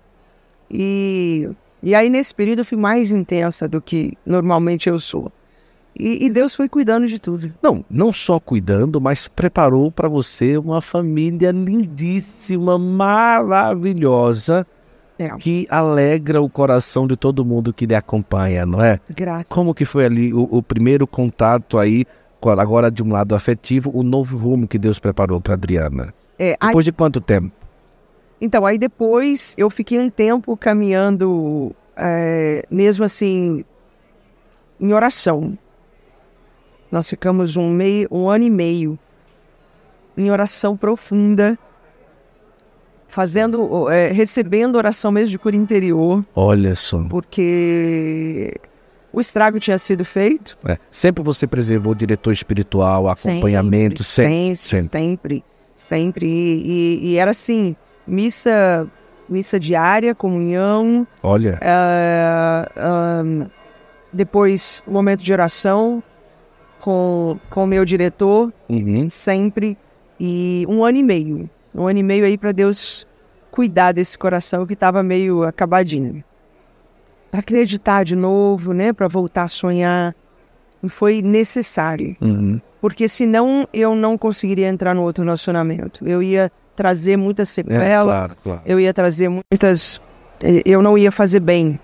[0.69, 1.49] E,
[1.81, 5.31] e aí, nesse período, eu fui mais intensa do que normalmente eu sou.
[5.95, 7.51] E, e, Deus foi cuidando de tudo.
[7.61, 14.65] Não, não só cuidando, mas preparou para você uma família lindíssima, maravilhosa,
[15.17, 15.29] é.
[15.37, 18.99] que alegra o coração de todo mundo que lhe acompanha, não é?
[19.09, 19.51] Graças.
[19.51, 22.05] Como que foi ali o, o primeiro contato aí,
[22.59, 26.13] agora de um lado afetivo, o novo rumo que Deus preparou para Adriana?
[26.37, 26.83] É, depois aí...
[26.83, 27.51] de quanto tempo?
[28.39, 33.65] Então, aí depois eu fiquei um tempo caminhando, é, mesmo assim,
[34.79, 35.57] em oração.
[36.91, 38.97] Nós ficamos um, meio, um ano e meio
[40.17, 41.57] em oração profunda,
[43.07, 46.25] fazendo, é, recebendo oração mesmo de cura interior.
[46.35, 47.03] Olha só.
[47.03, 48.59] Porque
[49.13, 50.57] o estrago tinha sido feito.
[50.65, 50.77] É.
[50.89, 54.55] Sempre você preservou o diretor espiritual, acompanhamento, sempre.
[54.55, 55.43] Sempre, sempre.
[55.75, 56.25] sempre.
[56.25, 58.87] E, e, e, era assim, missa,
[59.29, 61.07] missa diária, comunhão.
[61.21, 61.59] Olha.
[62.75, 63.49] Uh,
[64.11, 66.01] depois, o momento de oração,
[66.79, 69.09] com o meu diretor, uhum.
[69.09, 69.77] sempre.
[70.19, 71.49] E um ano e meio.
[71.75, 73.07] Um ano e meio aí para Deus
[73.51, 76.23] cuidar desse coração que estava meio acabadinho.
[77.29, 78.93] Para acreditar de novo, né?
[78.93, 80.15] Para voltar a sonhar.
[80.81, 82.15] E foi necessário.
[82.21, 82.61] Uhum.
[82.79, 86.07] Porque senão eu não conseguiria entrar no outro relacionamento.
[86.07, 87.81] Eu ia trazer muitas é, sequelas.
[87.83, 88.61] É, claro, claro.
[88.65, 89.99] Eu ia trazer muitas.
[90.63, 91.79] Eu não ia fazer bem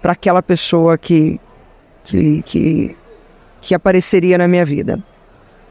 [0.00, 1.38] para aquela pessoa que,
[2.02, 2.96] que, que
[3.62, 4.98] que apareceria na minha vida.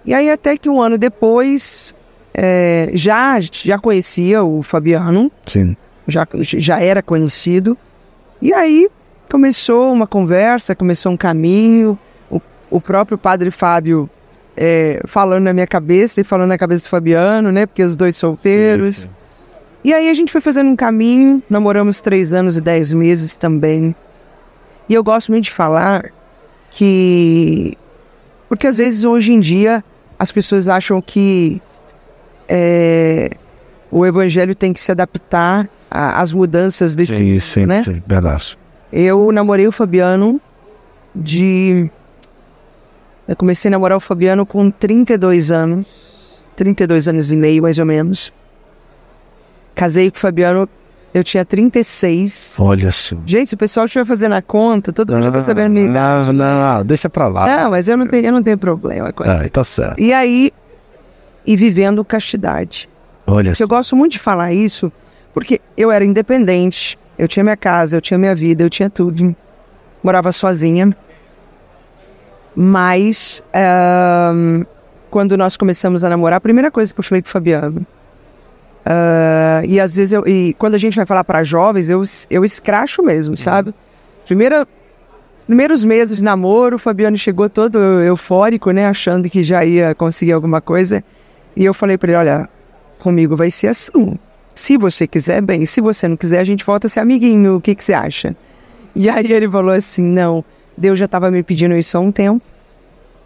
[0.04, 1.94] E aí até que um ano depois,
[2.34, 5.32] é, já, já conhecia o Fabiano.
[5.46, 5.76] Sim.
[6.08, 7.78] Já, já era conhecido.
[8.42, 8.90] E aí
[9.30, 12.00] começou uma conversa, começou um caminho.
[12.32, 14.10] O, o próprio padre Fábio
[14.58, 17.66] é, falando na minha cabeça e falando na cabeça do Fabiano, né?
[17.66, 18.96] Porque os dois solteiros.
[18.96, 19.10] Sim, sim.
[19.84, 23.96] E aí a gente foi fazendo um caminho, namoramos três anos e dez meses também.
[24.88, 26.12] E eu gosto muito de falar
[26.70, 27.78] que
[28.52, 29.82] porque às vezes hoje em dia
[30.20, 31.62] as pessoas acham que
[32.50, 33.32] é,
[33.90, 37.82] o evangelho tem que se adaptar às mudanças desse sim, sim, né?
[37.82, 38.58] sim, verdade.
[38.92, 40.42] Eu namorei o Fabiano
[41.16, 41.90] de.
[43.26, 46.46] Eu comecei a namorar o Fabiano com 32 anos.
[46.58, 48.34] 32 anos e meio, mais ou menos.
[49.74, 50.68] Casei com o Fabiano,
[51.14, 52.56] eu tinha 36.
[52.60, 53.16] Olha só.
[53.26, 56.32] Gente, o pessoal estiver fazendo a conta, todo mundo tá sabendo minha idade.
[56.32, 56.34] não,
[56.78, 57.46] não, deixa pra lá.
[57.46, 59.32] Não, mas eu não tenho, eu não tenho problema com isso.
[59.32, 60.00] Ah, tá certo.
[60.00, 60.52] E aí,
[61.46, 62.88] e vivendo castidade.
[63.28, 63.68] Olha Eu só.
[63.68, 64.92] gosto muito de falar isso,
[65.34, 69.36] porque eu era independente, eu tinha minha casa, eu tinha minha vida, eu tinha tudo.
[70.04, 70.96] Morava sozinha.
[72.56, 74.64] Mas, ahn,
[75.10, 77.86] quando nós começamos a namorar, a primeira coisa que eu falei com o Fabiano.
[78.86, 80.28] Ah, e às vezes eu.
[80.28, 83.74] E quando a gente vai falar para jovens, eu, eu escracho mesmo, sabe?
[84.26, 84.68] Primeira,
[85.46, 88.88] primeiros meses de namoro, o Fabiano chegou todo eufórico, né?
[88.88, 91.04] Achando que já ia conseguir alguma coisa.
[91.56, 92.50] E eu falei para ele: olha,
[93.00, 94.18] comigo vai ser assim.
[94.56, 95.66] Se você quiser, bem.
[95.66, 97.58] Se você não quiser, a gente volta a ser amiguinho.
[97.58, 98.36] O que, que você acha?
[98.96, 100.44] E aí ele falou assim: não,
[100.76, 102.44] Deus já estava me pedindo isso há um tempo.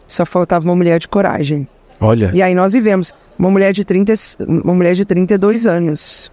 [0.08, 1.68] Só faltava uma mulher de coragem.
[2.00, 2.32] Olha.
[2.34, 4.14] E aí nós vivemos uma mulher de 30,
[4.48, 6.32] uma mulher de 32 anos.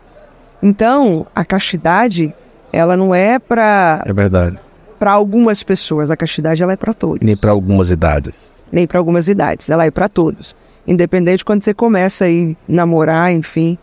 [0.62, 2.32] Então, a castidade,
[2.72, 4.58] ela não é para É verdade.
[4.98, 8.62] para algumas pessoas, a castidade ela é para todos Nem pra algumas idades.
[8.70, 10.54] nem para algumas idades, ela é para todos.
[10.86, 12.28] Independente de quando você começa a
[12.68, 13.76] namorar, enfim.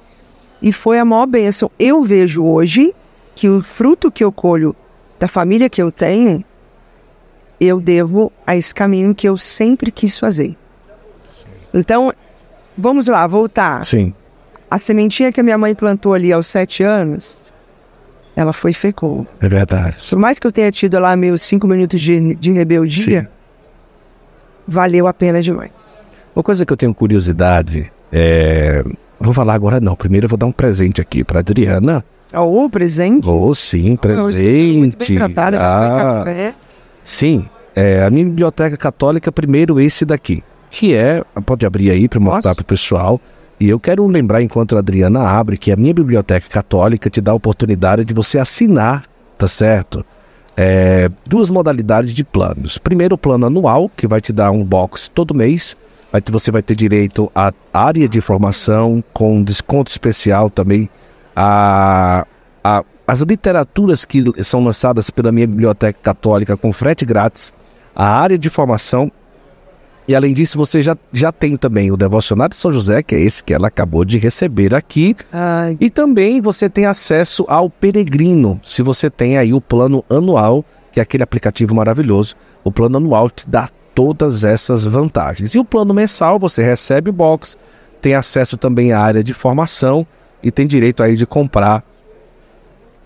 [0.61, 1.71] E foi a maior bênção.
[1.79, 2.93] Eu vejo hoje
[3.35, 4.75] que o fruto que eu colho
[5.17, 6.43] da família que eu tenho,
[7.59, 10.55] eu devo a esse caminho que eu sempre quis fazer.
[11.73, 12.11] Então,
[12.77, 13.85] vamos lá, voltar.
[13.85, 14.13] Sim.
[14.69, 17.51] A sementinha que a minha mãe plantou ali aos sete anos,
[18.35, 19.25] ela foi fecou.
[19.41, 19.97] É verdade.
[20.09, 23.27] Por mais que eu tenha tido lá meus cinco minutos de, de rebeldia, Sim.
[24.67, 26.03] valeu a pena demais.
[26.35, 28.83] Uma coisa que eu tenho curiosidade é.
[29.19, 29.95] Vou falar agora não.
[29.95, 32.03] Primeiro eu vou dar um presente aqui pra Adriana.
[32.33, 33.25] Ó, o presente.
[33.25, 35.33] Vou sim, Hoje você foi muito bem presente.
[35.33, 36.53] tratada, Ah, café.
[37.03, 37.49] sim.
[37.75, 40.43] É, a minha biblioteca católica, primeiro esse daqui.
[40.69, 41.23] Que é.
[41.45, 42.55] Pode abrir aí para mostrar Posso?
[42.57, 43.19] pro pessoal.
[43.59, 47.31] E eu quero lembrar, enquanto a Adriana abre, que a minha biblioteca católica te dá
[47.31, 49.03] a oportunidade de você assinar,
[49.37, 50.05] tá certo?
[50.55, 52.77] É, duas modalidades de planos.
[52.77, 55.75] Primeiro, o plano anual, que vai te dar um box todo mês.
[56.11, 60.89] Vai ter- você vai ter direito à área de formação, com desconto especial também.
[61.35, 62.25] A,
[62.63, 67.53] a- as literaturas que são lançadas pela minha biblioteca católica com frete grátis.
[67.95, 69.11] A área de formação
[70.07, 73.19] e além disso, você já, já tem também o Devocionário de São José, que é
[73.19, 75.15] esse que ela acabou de receber aqui.
[75.31, 80.65] Ai, E também você tem acesso ao Peregrino, se você tem aí o plano anual,
[80.91, 82.35] que é aquele aplicativo maravilhoso.
[82.63, 85.53] O plano anual te dá todas essas vantagens.
[85.53, 87.57] E o plano mensal, você recebe o box,
[88.01, 90.07] tem acesso também à área de formação
[90.41, 91.83] e tem direito aí de comprar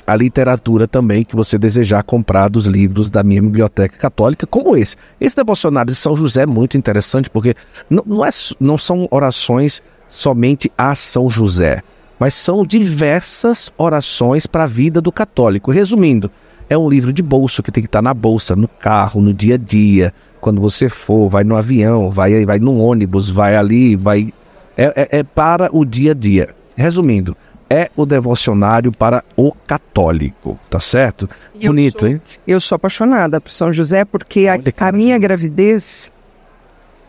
[0.06, 4.96] a literatura também que você desejar comprar dos livros da minha biblioteca católica, como esse.
[5.20, 7.56] Esse devocionário de São José é muito interessante porque
[7.90, 8.30] não, não, é,
[8.60, 11.82] não são orações somente a São José,
[12.20, 15.72] mas são diversas orações para a vida do católico.
[15.72, 16.30] Resumindo,
[16.70, 19.56] é um livro de bolso que tem que estar na bolsa, no carro, no dia
[19.56, 24.34] a dia, quando você for, vai no avião, vai, vai no ônibus, vai ali, vai.
[24.76, 26.50] É, é- é para o dia a dia.
[26.76, 27.38] Resumindo,
[27.74, 31.28] é o devocionário para o católico, tá certo?
[31.60, 32.22] Eu Bonito, sou- hein?
[32.48, 36.12] Eu sou apaixonada por São José porque a, a minha gravidez,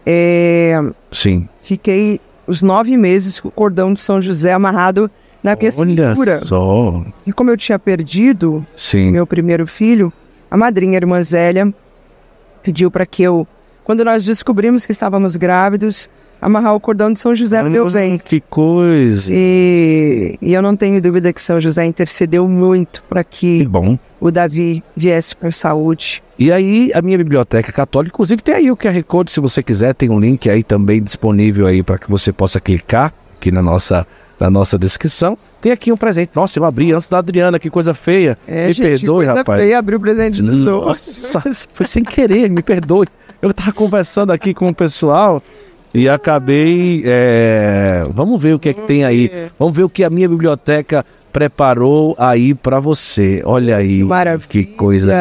[0.07, 0.75] é,
[1.13, 1.49] Sim.
[1.63, 5.11] fiquei os nove meses com o cordão de São José amarrado
[5.43, 6.39] na minha Olha cintura.
[6.45, 7.05] só.
[7.27, 9.11] E como eu tinha perdido Sim.
[9.13, 10.13] meu primeiro filho,
[10.51, 11.73] a madrinha, a irmã Zélia,
[12.63, 13.47] pediu para que eu,
[13.83, 16.09] quando nós descobrimos que estávamos grávidos,
[16.45, 18.29] amarrar o cordão de São José no meu ventre.
[18.29, 19.31] Que coisa.
[19.33, 23.99] E, e eu não tenho dúvida que São José intercedeu muito para Que que bom.
[24.21, 26.23] o Davi viesse com saúde.
[26.39, 29.95] E aí, a minha biblioteca católica, inclusive tem aí o QR Code, se você quiser,
[29.95, 34.07] tem um link aí também disponível aí para que você possa clicar aqui na nossa,
[34.39, 35.39] na nossa descrição.
[35.63, 36.33] Tem aqui um presente.
[36.35, 38.37] Nossa, eu abri antes da Adriana, que coisa feia.
[38.47, 39.63] É, me gente, perdoe, coisa rapaz.
[39.63, 41.33] feia, abrir o presente outros.
[41.33, 41.43] Nossa,
[41.73, 43.07] foi sem querer, me perdoe.
[43.41, 45.43] Eu tava conversando aqui com o pessoal
[45.95, 47.03] e acabei.
[47.07, 49.31] é, Vamos ver o que é que tem aí.
[49.59, 53.43] Vamos ver o que a minha biblioteca preparou aí pra você.
[53.45, 54.03] Olha aí.
[54.03, 54.49] Maravilha.
[54.49, 55.13] Que coisa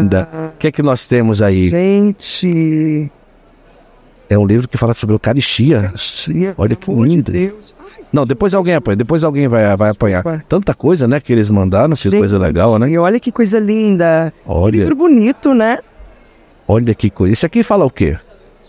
[0.00, 0.28] linda.
[0.54, 1.68] O que é que nós temos aí?
[1.70, 3.10] Gente,
[4.28, 5.92] É um livro que fala sobre Eucaristia.
[6.56, 7.32] Olha que de lindo.
[7.32, 7.74] Deus.
[8.12, 8.96] Não, depois alguém apanha.
[8.96, 10.24] Depois alguém vai, vai apanhar.
[10.48, 11.94] Tanta coisa, né, que eles mandaram.
[11.94, 12.90] Que Gente, coisa legal, né?
[12.90, 14.32] E olha que coisa linda.
[14.44, 15.78] Que Olha, livro bonito, né?
[16.66, 17.32] olha que coisa.
[17.32, 18.16] Esse aqui fala o quê?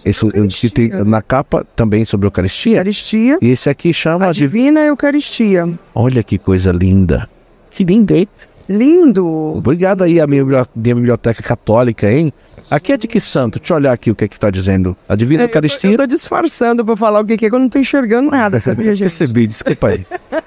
[0.04, 2.74] Esse, esse tem na capa também sobre Eucaristia.
[2.78, 3.38] Eucaristia.
[3.42, 4.32] E esse aqui chama A.
[4.32, 5.70] Divina Eucaristia.
[5.94, 7.30] Olha que coisa linda.
[7.70, 8.28] Que lindo, hein?
[8.68, 9.26] Lindo!
[9.58, 12.32] Obrigado aí a minha, minha biblioteca católica, hein?
[12.70, 13.60] Aqui é de que santo?
[13.60, 14.96] Deixa eu olhar aqui o que é que tá dizendo.
[15.10, 15.92] A Divina É, eu, tô, Eucaristia.
[15.92, 18.96] eu tô disfarçando pra falar o que é, que eu não tô enxergando nada, sabia,
[18.96, 19.10] gente?
[19.12, 20.06] Se Percebi, desculpa aí.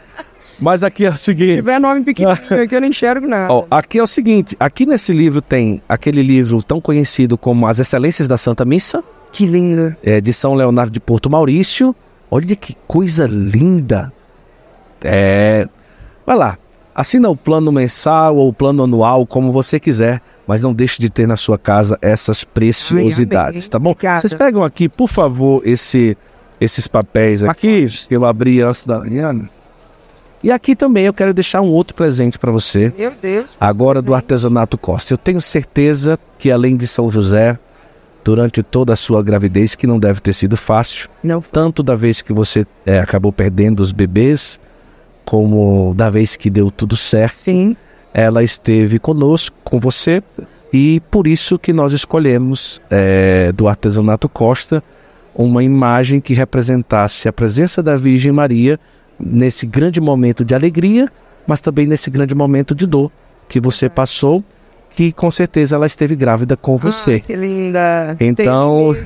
[0.60, 1.56] Mas aqui é o seguinte.
[1.56, 3.52] tiver nome pequenininho aqui, eu não enxergo nada.
[3.52, 7.78] Ó, aqui é o seguinte, aqui nesse livro tem aquele livro tão conhecido como As
[7.80, 9.02] Excelências da Santa Missa,
[9.34, 9.94] Que lindo.
[10.02, 11.94] é, de São Leonardo de Porto Maurício.
[12.30, 14.12] Olha que coisa linda.
[15.02, 15.68] É,
[16.26, 16.58] vai lá,
[16.94, 21.10] assina o plano mensal ou o plano anual, como você quiser, mas não deixe de
[21.10, 23.90] ter na sua casa essas preciosidades, tá bom?
[23.90, 24.20] Obrigada.
[24.22, 26.16] Vocês pegam aqui, por favor, esse,
[26.60, 29.50] esses papéis aqui, que eu abri antes da Ariana.
[30.42, 33.56] E aqui também eu quero deixar um outro presente para você Meu Deus.
[33.58, 35.14] agora do artesanato Costa.
[35.14, 37.58] Eu tenho certeza que além de São José,
[38.24, 42.22] durante toda a sua gravidez, que não deve ter sido fácil, Não tanto da vez
[42.22, 44.58] que você eh, acabou perdendo os bebês,
[45.24, 47.76] como da vez que deu tudo certo, Sim.
[48.12, 50.22] ela esteve conosco, com você,
[50.72, 54.82] e por isso que nós escolhemos eh, do artesanato Costa
[55.34, 58.78] uma imagem que representasse a presença da Virgem Maria
[59.18, 61.10] nesse grande momento de alegria,
[61.46, 63.10] mas também nesse grande momento de dor
[63.48, 64.42] que você passou,
[64.94, 67.16] que com certeza ela esteve grávida com você.
[67.16, 68.16] Ah, que linda.
[68.20, 68.96] Então.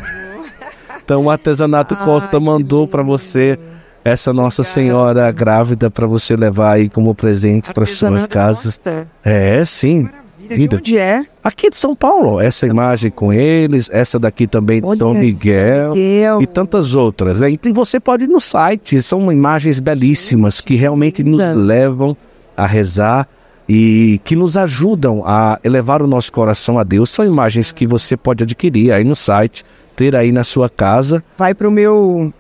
[1.02, 3.58] Então o artesanato Ai, Costa mandou para você
[4.04, 4.62] essa Nossa.
[4.62, 8.64] Senhora grávida para você levar aí como presente para sua casa.
[8.64, 9.08] Costa.
[9.24, 10.08] É, sim.
[10.48, 10.68] Maravilha.
[10.68, 11.26] De onde é?
[11.42, 15.94] Aqui de São Paulo, essa imagem com eles, essa daqui também de São Miguel.
[15.94, 16.42] Miguel.
[16.42, 17.50] E tantas outras, né?
[17.50, 22.16] Então você pode ir no site, são imagens belíssimas que realmente nos levam
[22.56, 23.28] a rezar
[23.68, 27.10] e que nos ajudam a elevar o nosso coração a Deus.
[27.10, 29.64] São imagens que você pode adquirir aí no site,
[29.94, 31.22] ter aí na sua casa.
[31.36, 32.32] Vai pro meu,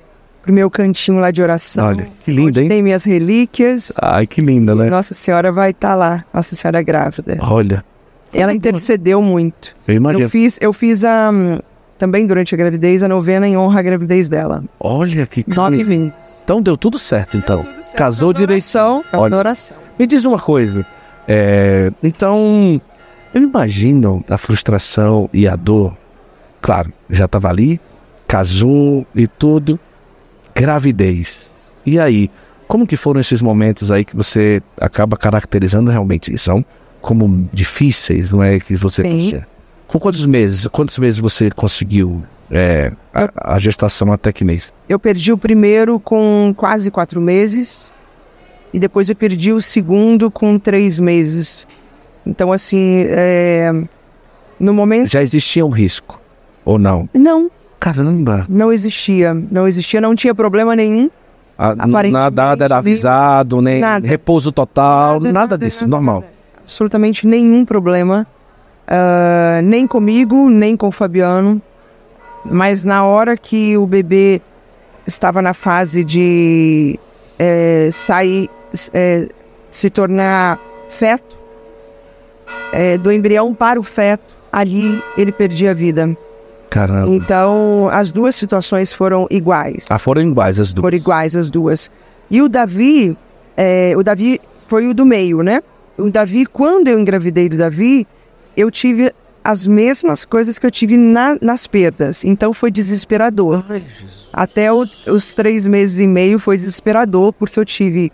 [0.42, 1.86] pro meu cantinho lá de oração.
[1.86, 2.68] Olha, que linda, hein?
[2.68, 3.92] Tem minhas relíquias.
[4.00, 4.88] Ai, que linda, né?
[4.88, 6.24] Nossa Senhora vai estar lá.
[6.32, 7.36] Nossa Senhora grávida.
[7.42, 7.84] Olha,
[8.32, 9.76] Ela intercedeu muito.
[9.86, 10.24] eu imagino.
[10.24, 11.30] Eu fiz, eu fiz a,
[11.98, 14.64] também durante a gravidez a novena em honra à gravidez dela.
[14.80, 16.14] Olha que Nove vezes.
[16.42, 17.60] Então deu tudo certo, então.
[17.94, 19.04] Casou direição.
[19.10, 19.36] Casou Olha.
[19.36, 19.76] oração.
[19.98, 20.86] Me diz uma coisa.
[21.28, 22.80] É, então,
[23.34, 25.94] eu imagino a frustração e a dor.
[26.62, 27.78] Claro, já estava ali,
[28.26, 29.78] casou e tudo.
[30.54, 31.74] Gravidez.
[31.84, 32.30] E aí,
[32.66, 36.36] como que foram esses momentos aí que você acaba caracterizando realmente?
[36.38, 36.64] São
[37.00, 38.58] como difíceis, não é?
[38.58, 39.02] Que você.
[39.02, 39.42] Sim.
[39.86, 40.66] Com quantos meses?
[40.66, 44.72] Quantos meses você conseguiu é, a, a gestação até que mês?
[44.88, 47.92] Eu perdi o primeiro com quase quatro meses.
[48.72, 51.66] E depois eu perdi o segundo com três meses.
[52.26, 53.72] Então, assim, é,
[54.60, 55.08] no momento.
[55.08, 56.20] Já existia um risco?
[56.64, 57.08] Ou não?
[57.14, 57.50] Não,
[57.80, 58.44] Caramba!
[58.48, 59.32] não existia.
[59.50, 61.10] Não existia, não tinha problema nenhum.
[61.56, 64.06] A- Aparentemente, nada era avisado, nem nada.
[64.06, 66.14] repouso total, nada, disso, nada, normal.
[66.20, 66.32] nada.
[66.62, 68.26] Absolutamente nenhum problema.
[68.86, 71.60] Ah, nem comigo, nem com o Fabiano.
[72.44, 74.40] Mas na hora que o bebê
[75.06, 76.98] estava na fase de
[77.38, 78.48] eh, sair,
[78.94, 79.28] eh,
[79.70, 80.58] se tornar
[80.88, 81.36] feto,
[82.72, 86.16] eh, do embrião para o feto, ali ele perdia a vida.
[86.70, 87.08] Caramba.
[87.08, 89.86] Então, as duas situações foram iguais.
[89.88, 90.82] Ah, foram iguais as duas.
[90.82, 91.90] Foram iguais as duas.
[92.30, 93.16] E o Davi,
[93.56, 95.62] é, o Davi foi o do meio, né?
[95.96, 98.06] O Davi, quando eu engravidei do Davi,
[98.56, 99.12] eu tive
[99.42, 102.22] as mesmas coisas que eu tive na- nas perdas.
[102.22, 103.64] Então foi desesperador.
[104.30, 108.12] Até o- os três meses e meio foi desesperador, porque eu tive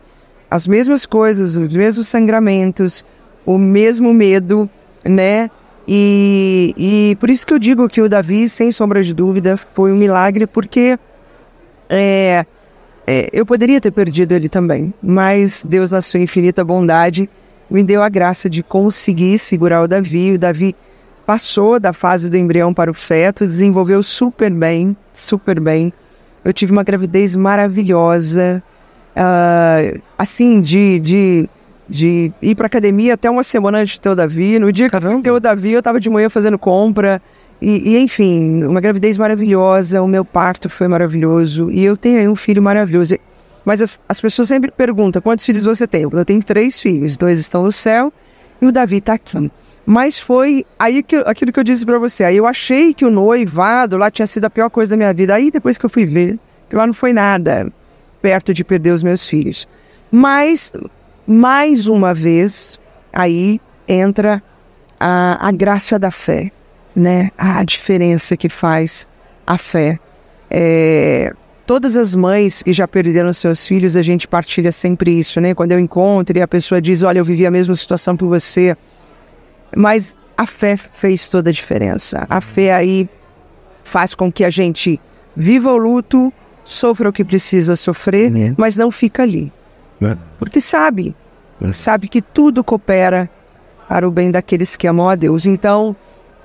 [0.54, 3.04] as mesmas coisas, os mesmos sangramentos,
[3.44, 4.70] o mesmo medo,
[5.04, 5.50] né?
[5.86, 9.90] E, e por isso que eu digo que o Davi, sem sombra de dúvida, foi
[9.90, 10.96] um milagre, porque
[11.90, 12.46] é,
[13.04, 17.28] é, eu poderia ter perdido ele também, mas Deus, na sua infinita bondade,
[17.68, 20.34] me deu a graça de conseguir segurar o Davi.
[20.34, 20.76] O Davi
[21.26, 25.92] passou da fase do embrião para o feto, desenvolveu super bem, super bem.
[26.44, 28.62] Eu tive uma gravidez maravilhosa,
[29.16, 29.78] ah,
[30.18, 31.48] assim, de, de,
[31.88, 34.58] de ir para academia até uma semana antes de ter o Davi.
[34.58, 37.22] No dia que eu fui ter o Davi, eu estava de manhã fazendo compra.
[37.62, 42.28] E, e, enfim, uma gravidez maravilhosa, o meu parto foi maravilhoso e eu tenho aí
[42.28, 43.16] um filho maravilhoso.
[43.64, 46.02] Mas as, as pessoas sempre perguntam quantos filhos você tem.
[46.02, 48.12] Eu tenho três filhos, dois estão no céu
[48.60, 49.50] e o Davi está aqui.
[49.86, 52.24] Mas foi aí que, aquilo que eu disse para você.
[52.24, 55.34] Aí eu achei que o noivado lá tinha sido a pior coisa da minha vida.
[55.34, 56.38] Aí depois que eu fui ver,
[56.68, 57.72] que lá não foi nada
[58.24, 59.68] perto de perder os meus filhos.
[60.10, 60.72] Mas,
[61.26, 62.80] mais uma vez,
[63.12, 64.42] aí entra
[64.98, 66.50] a, a graça da fé,
[66.96, 67.30] né?
[67.36, 69.06] A diferença que faz
[69.46, 69.98] a fé.
[70.50, 71.34] É,
[71.66, 75.54] todas as mães que já perderam seus filhos, a gente partilha sempre isso, né?
[75.54, 78.74] Quando eu encontro e a pessoa diz, olha, eu vivi a mesma situação que você.
[79.76, 82.26] Mas a fé fez toda a diferença.
[82.30, 83.06] A fé aí
[83.82, 84.98] faz com que a gente
[85.36, 86.32] viva o luto,
[86.64, 89.52] sofra o que precisa sofrer, mas não fica ali.
[90.38, 91.14] Porque sabe,
[91.62, 91.72] É.
[91.72, 93.30] sabe que tudo coopera
[93.88, 95.46] para o bem daqueles que amam a Deus.
[95.46, 95.94] Então,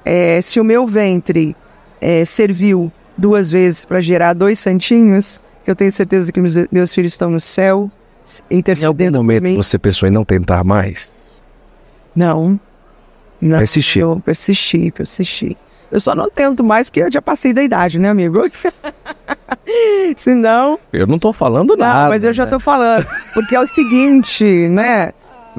[0.05, 1.55] eh, se o meu ventre
[2.01, 7.11] eh, serviu duas vezes para gerar dois santinhos, eu tenho certeza que meus, meus filhos
[7.13, 7.91] estão no céu,
[8.25, 9.55] s- Em algum intercedendo momento mim.
[9.57, 11.11] você pensou em não tentar mais?
[12.15, 12.59] Não.
[13.41, 13.57] Não.
[13.57, 14.01] Persistir.
[14.01, 15.57] Eu persisti, persisti.
[15.91, 18.41] Eu só não tento mais porque eu já passei da idade, né, amigo?
[20.15, 20.79] Senão.
[20.91, 22.09] Eu não tô falando Não, nada.
[22.09, 22.49] mas eu já né?
[22.49, 23.05] tô falando.
[23.33, 25.11] Porque é o seguinte, né?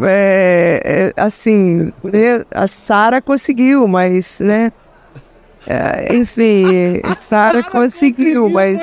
[0.03, 4.73] É, é, assim, né, a Sara conseguiu, mas, né?
[5.67, 8.81] É, enfim, Sara conseguiu, mas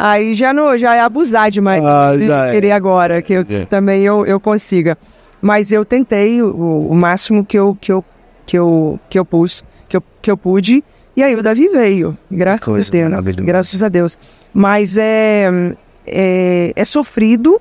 [0.00, 2.52] aí já não, já é abusar demais Ah, né, já é.
[2.52, 3.66] querer agora que eu, É.
[3.66, 4.96] também eu, eu consiga.
[5.42, 8.02] Mas eu tentei o, o máximo que eu que eu
[8.46, 10.82] que eu que eu pus, que eu, que eu pude,
[11.16, 14.18] e aí o Davi veio, graças Coisa a Deus, graças a Deus.
[14.52, 15.74] Mas é,
[16.06, 17.60] é é sofrido,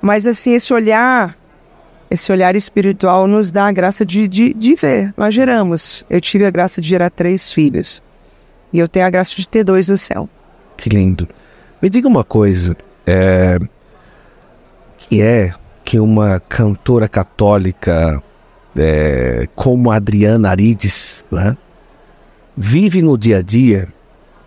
[0.00, 1.36] mas assim esse olhar
[2.10, 5.12] esse olhar espiritual nos dá a graça de, de, de ver.
[5.16, 6.04] Nós geramos.
[6.08, 8.02] Eu tive a graça de gerar três filhos.
[8.72, 10.28] E eu tenho a graça de ter dois no céu.
[10.76, 11.28] Que lindo.
[11.82, 12.76] Me diga uma coisa.
[13.06, 13.58] É...
[14.96, 15.52] Que é
[15.84, 18.22] que uma cantora católica
[18.76, 21.56] é, como a Adriana Arides né,
[22.56, 23.88] vive no dia a dia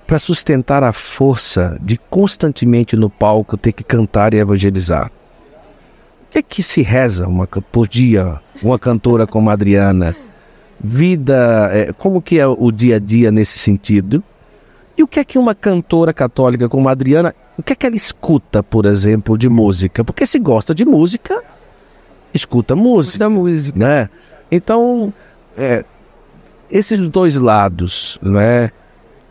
[0.06, 5.12] para sustentar a força de constantemente no palco ter que cantar e evangelizar?
[6.28, 10.16] O que é que se reza uma, por dia uma cantora como a Adriana?
[10.80, 14.24] Vida, é, como que é o dia a dia nesse sentido?
[14.98, 17.86] E o que é que uma cantora católica como a Adriana, o que é que
[17.86, 20.04] ela escuta, por exemplo, de música?
[20.04, 21.44] Porque se gosta de música,
[22.34, 23.78] escuta música, Da música.
[23.78, 24.10] né?
[24.52, 25.14] Então,
[25.58, 25.84] é,
[26.70, 28.72] esses dois lados, né?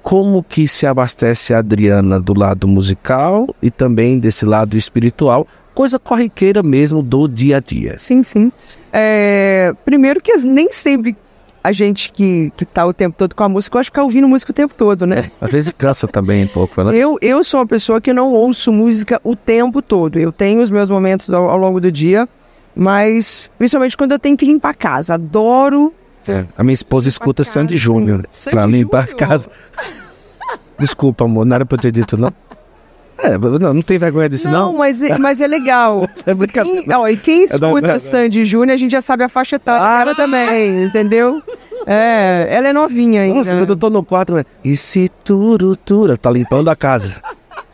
[0.03, 5.99] Como que se abastece a Adriana do lado musical e também desse lado espiritual, coisa
[5.99, 7.99] corriqueira mesmo do dia a dia.
[7.99, 8.53] Sim, sim.
[8.93, 11.17] É, primeiro que nem sempre
[11.63, 14.29] a gente que, que tá o tempo todo com a música, gosta de ficar ouvindo
[14.29, 15.29] música o tempo todo, né?
[15.41, 16.97] Às vezes cansa também um pouco, né?
[16.97, 20.21] Eu, eu sou uma pessoa que não ouço música o tempo todo.
[20.21, 22.29] Eu tenho os meus momentos ao, ao longo do dia,
[22.77, 25.15] mas principalmente quando eu tenho que limpar a casa.
[25.15, 25.93] Adoro.
[26.29, 27.53] É, A minha esposa escuta casa.
[27.55, 29.49] Sandy Júnior pra limpar a casa.
[30.79, 32.33] Desculpa, amor, não era pra eu ter dito, não.
[33.19, 34.79] É, não, não tem vergonha disso, Não, não?
[34.79, 36.07] mas, é- mas é legal.
[36.27, 36.83] É brincadeira.
[36.83, 39.99] Quem, ó, e quem escuta Sandy Júnior, a gente já sabe a faixa etária Ah!
[40.05, 41.43] dela também, entendeu?
[41.87, 43.37] É, ela é novinha ainda.
[43.39, 47.15] Nossa, quando eu tô no quarto, é, e se turutura, tá limpando a casa.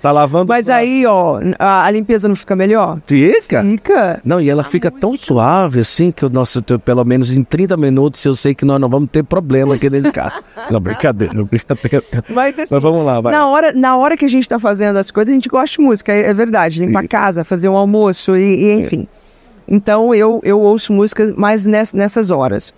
[0.02, 2.98] Tá lavando Mas aí, ó, a, a limpeza não fica melhor?
[3.06, 3.62] Fica?
[3.62, 4.20] Fica.
[4.24, 8.24] Não, e ela fica tão suave assim que o nosso, pelo menos em 30 minutos,
[8.24, 10.42] eu sei que nós não vamos ter problema aqui dentro de casa.
[10.70, 12.04] Não, brincadeira, brincadeira.
[12.28, 13.32] Mas assim, Mas vamos lá, vai.
[13.32, 15.80] na, hora, na hora que a gente tá fazendo as coisas, a gente gosta de
[15.82, 16.80] música, é, é verdade.
[16.84, 17.08] Limpar a Isso.
[17.10, 19.06] casa, fazer um almoço e, e enfim.
[19.68, 22.74] Então eu, eu ouço música mais ness- nessas horas.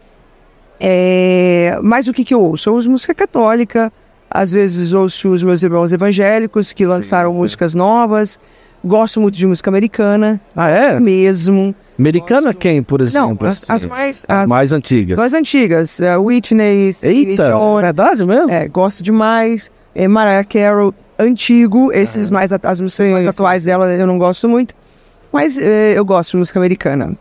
[0.78, 2.68] É, mas o que, que eu ouço?
[2.68, 3.90] Eu ouço música católica,
[4.34, 7.38] às vezes ouço os meus irmãos evangélicos que lançaram sim.
[7.38, 8.38] músicas novas.
[8.84, 11.00] Gosto muito de música americana, Ah, é?
[11.00, 11.74] mesmo.
[11.98, 13.48] Americana quem, por Não, exemplo?
[13.48, 13.86] as, as assim?
[13.86, 14.26] mais.
[14.28, 15.16] As As mais antigas.
[15.16, 15.98] mais antigas.
[16.00, 18.50] uh, Whitney, Eita, é verdade mesmo?
[18.50, 19.70] é, gosto demais.
[19.94, 21.90] É, Mariah Carey, antigo.
[21.92, 23.30] Esses mais, at- as músicas mais sim.
[23.30, 24.74] atuais dela eu não gosto muito.
[25.32, 27.16] Mas é, eu gosto de música americana.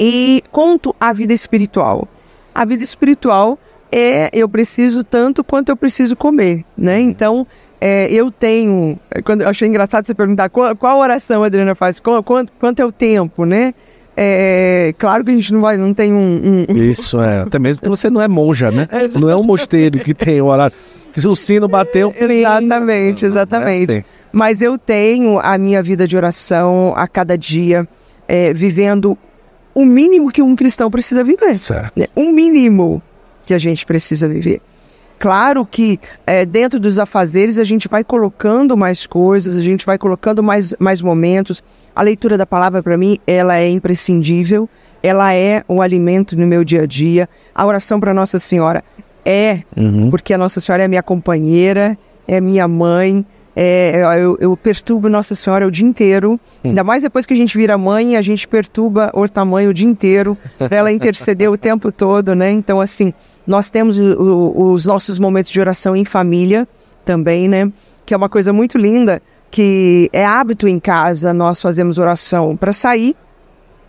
[0.00, 2.08] E conto a vida espiritual.
[2.52, 3.56] A vida espiritual
[3.92, 6.98] é eu preciso tanto quanto eu preciso comer, né?
[7.00, 7.46] Então,
[7.80, 8.98] é, eu tenho...
[9.10, 12.52] é, Quando, eu achei engraçado você perguntar qual, qual oração a Adriana faz, qual, quanto,
[12.58, 13.74] quanto é o tempo, né?
[14.16, 17.80] É, claro que a gente não, vai, não tem um- um, Isso é, até mesmo
[17.80, 18.86] porque você não é monja, né?
[19.18, 20.74] Não é um mosteiro que tem horário.
[21.14, 23.90] Se o sino bateu, Exatamente, exatamente.
[23.92, 24.04] É assim.
[24.30, 27.86] Mas eu tenho a minha vida de oração a cada dia,
[28.28, 29.16] é, vivendo
[29.74, 31.58] o mínimo que um cristão precisa viver.
[31.58, 31.92] Certo.
[31.98, 32.06] né?
[32.14, 33.02] O mínimo
[33.46, 34.60] que a gente precisa viver.
[35.18, 39.96] Claro que é, dentro dos afazeres a gente vai colocando mais coisas, a gente vai
[39.96, 41.62] colocando mais, mais momentos.
[41.94, 44.68] A leitura da palavra, para mim, ela é imprescindível,
[45.00, 47.28] ela é um alimento no meu dia a dia.
[47.54, 48.82] A oração para Nossa Senhora
[49.24, 50.10] é Uhum.
[50.10, 53.24] porque a Nossa Senhora é minha companheira, é minha mãe.
[53.54, 56.40] é, eu, eu perturbo Nossa Senhora o dia inteiro.
[56.64, 59.86] Ainda mais depois que a gente vira mãe, a gente perturba o tamanho o dia
[59.86, 62.50] inteiro para ela interceder o tempo todo, né?
[62.50, 63.12] Então, assim,
[63.46, 66.66] nós temos o- os nossos momentos de oração em família
[67.04, 67.70] também, né?
[68.06, 69.20] Que é uma coisa muito linda,
[69.50, 73.14] que é hábito em casa, nós fazemos oração para sair,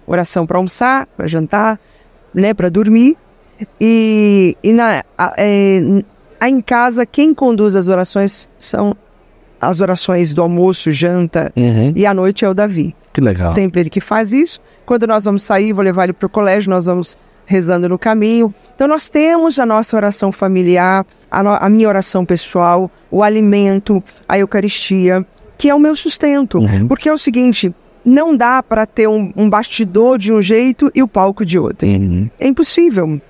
[0.06, 1.80] oração para almoçar, para jantar,
[2.34, 3.16] né, para dormir.
[3.80, 5.82] E, e na, a, é,
[6.40, 8.96] a, em casa, quem conduz as orações são
[9.62, 11.94] as orações do almoço, janta Uhum.
[11.96, 12.94] e à noite é o Davi.
[13.14, 13.54] Que legal.
[13.54, 14.60] Sempre ele que faz isso.
[14.86, 18.54] Quando nós vamos sair, vou levar ele para o colégio, nós vamos rezando no caminho.
[18.76, 24.04] Então nós temos a nossa oração familiar, a, no- a minha oração pessoal, o alimento,
[24.28, 25.26] a Eucaristia,
[25.58, 26.60] que é o meu sustento.
[26.60, 26.88] Uhum.
[26.88, 27.74] Porque é o seguinte,
[28.06, 31.88] não dá para ter um, um bastidor de um jeito e o palco de outro.
[31.88, 32.30] Uhum.
[32.40, 33.22] É impossível.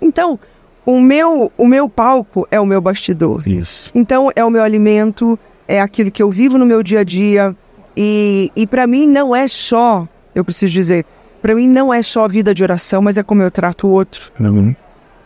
[0.00, 0.38] Então,
[0.86, 3.46] o meu, o meu palco é o meu bastidor.
[3.46, 3.90] Isso.
[3.94, 5.38] Então, é o meu alimento,
[5.68, 7.54] é aquilo que eu vivo no meu dia a dia.
[7.96, 11.04] E, e para mim não é só, eu preciso dizer,
[11.40, 14.30] para mim não é só vida de oração, mas é como eu trato o outro,
[14.38, 14.74] Uhum.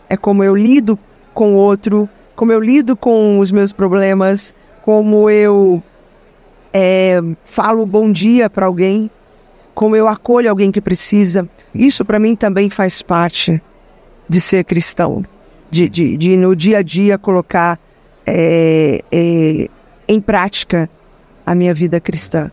[0.09, 0.97] é como eu lido
[1.33, 5.81] com o outro, como eu lido com os meus problemas, como eu
[6.73, 9.09] é, falo bom dia para alguém,
[9.73, 11.47] como eu acolho alguém que precisa.
[11.73, 13.61] Isso para mim também faz parte
[14.27, 15.23] de ser cristão,
[15.69, 17.79] de, de, de no dia a dia colocar
[18.25, 19.69] é, é,
[20.07, 20.89] em prática
[21.45, 22.51] a minha vida cristã.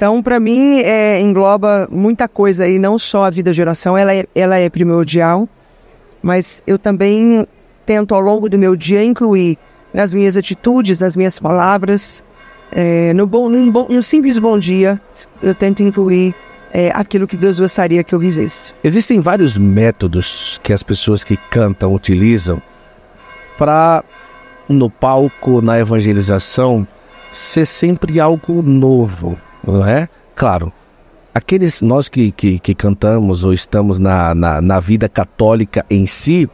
[0.00, 4.14] Então, para mim, é, engloba muita coisa aí, não só a vida de oração, ela
[4.14, 5.46] é, ela é primordial,
[6.22, 7.46] mas eu também
[7.84, 9.58] tento ao longo do meu dia incluir
[9.92, 12.24] nas minhas atitudes, nas minhas palavras,
[12.72, 14.98] é, no, bom, no, bom- no simples bom dia,
[15.42, 16.34] eu tento incluir
[16.72, 18.72] é, aquilo que Deus gostaria que eu vivesse.
[18.82, 22.62] Existem vários métodos que as pessoas que cantam utilizam
[23.58, 24.02] para
[24.66, 26.88] no palco, na evangelização,
[27.30, 30.08] ser sempre algo novo, não é?
[30.34, 30.72] Claro,
[31.34, 36.48] aqueles nós que, que, que cantamos ou estamos na, na, na vida católica em si,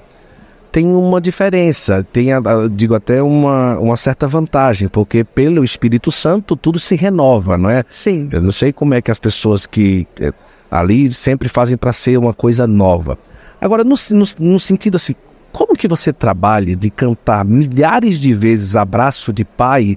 [0.71, 2.27] tem uma diferença, tem,
[2.73, 7.83] digo até uma, uma certa vantagem, porque pelo Espírito Santo tudo se renova, não é?
[7.89, 8.29] Sim.
[8.31, 10.35] Eu não sei como é que as pessoas que eh,
[10.71, 13.19] ali sempre fazem para ser uma coisa nova.
[13.59, 15.15] Agora, no, no, no sentido assim,
[15.51, 19.97] como que você trabalha de cantar milhares de vezes abraço de pai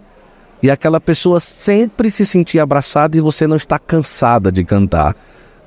[0.61, 5.15] e aquela pessoa sempre se sentir abraçada e você não está cansada de cantar?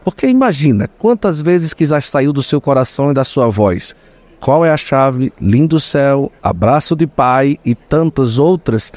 [0.05, 3.95] Porque imagina quantas vezes que já saiu do seu coração e da sua voz.
[4.41, 5.33] Qual é a chave?
[5.41, 8.93] Lindo céu, abraço de pai e tantas outras.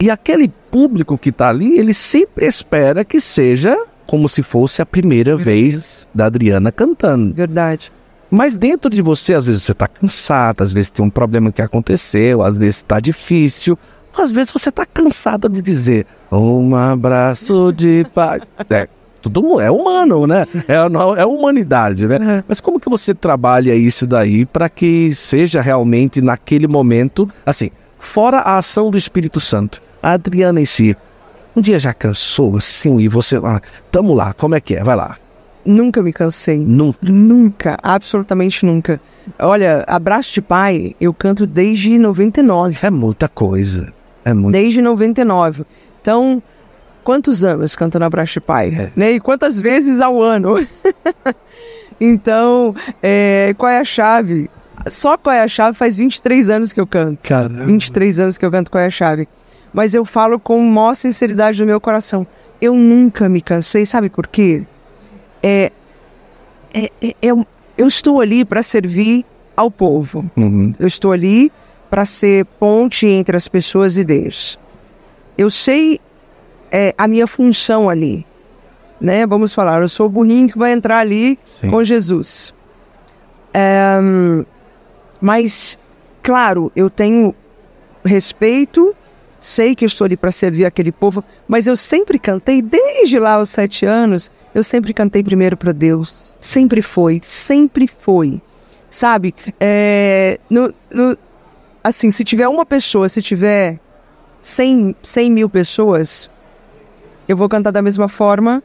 [0.00, 4.86] E aquele público que está ali, ele sempre espera que seja como se fosse a
[4.86, 7.34] primeira vez da Adriana cantando.
[7.34, 7.92] Verdade.
[8.30, 11.62] Mas dentro de você, às vezes você está cansado, às vezes tem um problema que
[11.62, 13.78] aconteceu, às vezes está difícil,
[14.20, 18.40] às vezes você está cansada de dizer um abraço de pai.
[18.70, 18.88] É,
[19.22, 20.46] tudo é humano, né?
[20.68, 20.76] É,
[21.20, 22.44] é humanidade, né?
[22.46, 28.38] Mas como que você trabalha isso daí para que seja realmente naquele momento, assim, fora
[28.38, 30.96] a ação do Espírito Santo, a Adriana em si,
[31.56, 33.60] um dia já cansou assim e você, ah,
[33.90, 34.84] tamo lá, como é que é?
[34.84, 35.16] Vai lá.
[35.64, 36.56] Nunca me cansei.
[36.56, 36.98] Nunca.
[37.02, 39.00] Nunca, absolutamente nunca.
[39.38, 42.78] Olha, Abraço de Pai, eu canto desde 99.
[42.80, 43.92] É muita coisa.
[44.28, 44.52] É muito.
[44.52, 45.64] Desde 99.
[46.00, 46.42] Então,
[47.02, 48.68] quantos anos cantando Abraço de Pai?
[48.68, 48.92] É.
[48.94, 49.12] Né?
[49.12, 50.56] E quantas vezes ao ano?
[52.00, 54.50] então, é, qual é a chave?
[54.88, 57.26] Só qual é a chave faz 23 anos que eu canto.
[57.26, 57.64] Caramba.
[57.64, 59.28] 23 anos que eu canto qual é a chave.
[59.72, 62.26] Mas eu falo com maior sinceridade do meu coração.
[62.60, 64.64] Eu nunca me cansei, sabe por quê?
[65.42, 65.72] É,
[66.72, 69.24] é, é- eu, eu estou ali para servir
[69.56, 70.24] ao povo.
[70.36, 70.72] Uhum.
[70.78, 71.50] Eu estou ali
[71.90, 74.58] para ser ponte entre as pessoas e Deus.
[75.36, 76.00] Eu sei
[76.70, 78.26] é, a minha função ali.
[79.00, 79.26] Né?
[79.26, 81.70] Vamos falar, eu sou o burrinho que vai entrar ali Sim.
[81.70, 82.52] com Jesus.
[83.54, 83.96] É,
[85.20, 85.78] mas,
[86.22, 87.34] claro, eu tenho
[88.04, 88.94] respeito,
[89.40, 93.50] sei que estou ali para servir aquele povo, mas eu sempre cantei, desde lá aos
[93.50, 96.36] sete anos, eu sempre cantei primeiro para Deus.
[96.40, 98.40] Sempre foi, sempre foi.
[98.90, 99.34] Sabe?
[99.60, 101.16] É, no, no-
[101.82, 103.78] assim, se tiver uma pessoa, se tiver
[104.42, 106.30] 100, 100 mil pessoas,
[107.26, 108.62] eu vou cantar da mesma forma,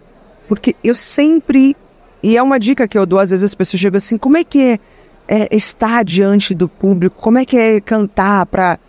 [0.47, 1.75] porque eu sempre.
[2.21, 4.43] E é uma dica que eu dou, às vezes as pessoas chegam assim: como é
[4.43, 4.79] que é,
[5.27, 7.15] é estar diante do público?
[7.21, 8.79] Como é que é cantar para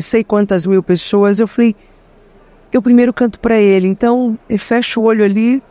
[0.00, 1.38] sei quantas mil pessoas?
[1.38, 1.76] Eu falei:
[2.72, 5.62] eu primeiro canto para ele, então eu fecho o olho ali,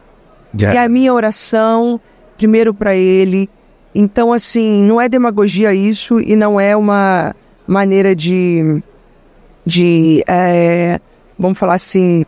[0.55, 1.99] Já- e a minha oração,
[2.37, 3.49] primeiro para ele.
[3.93, 7.35] Então, assim, não é demagogia isso e não é uma
[7.71, 8.83] maneira de.
[9.65, 10.99] de é,
[11.39, 12.25] vamos falar assim.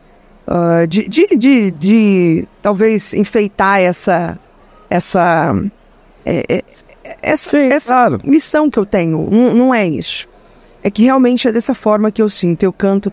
[0.47, 4.39] ah, de, de, de, de talvez enfeitar essa.
[4.89, 5.53] essa.
[6.25, 6.63] é, é,
[7.21, 8.21] essa, Sim, essa claro.
[8.23, 9.27] missão que eu tenho.
[9.29, 10.27] Não, não é isso.
[10.81, 12.63] É que realmente é dessa forma que eu sinto.
[12.63, 13.11] Eu canto.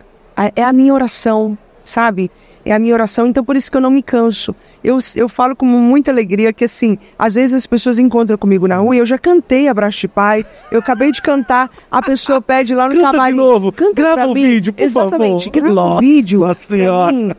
[0.57, 1.59] É a minha oração.
[1.85, 2.31] sabe?
[2.65, 4.55] É a minha oração, então por isso que eu não me canso.
[4.85, 8.77] Eu, eu falo com muita alegria que, assim, às vezes as pessoas encontram comigo na
[8.77, 12.75] rua e eu já cantei Abraço de Pai, eu acabei de cantar, a pessoa pede
[12.75, 13.33] lá no Canta camarim.
[13.33, 14.43] de novo, Canta grava o mim.
[14.43, 15.51] vídeo, por Exatamente, favor.
[15.61, 17.13] grava Nossa um vídeo Senhora.
[17.13, 17.33] mim.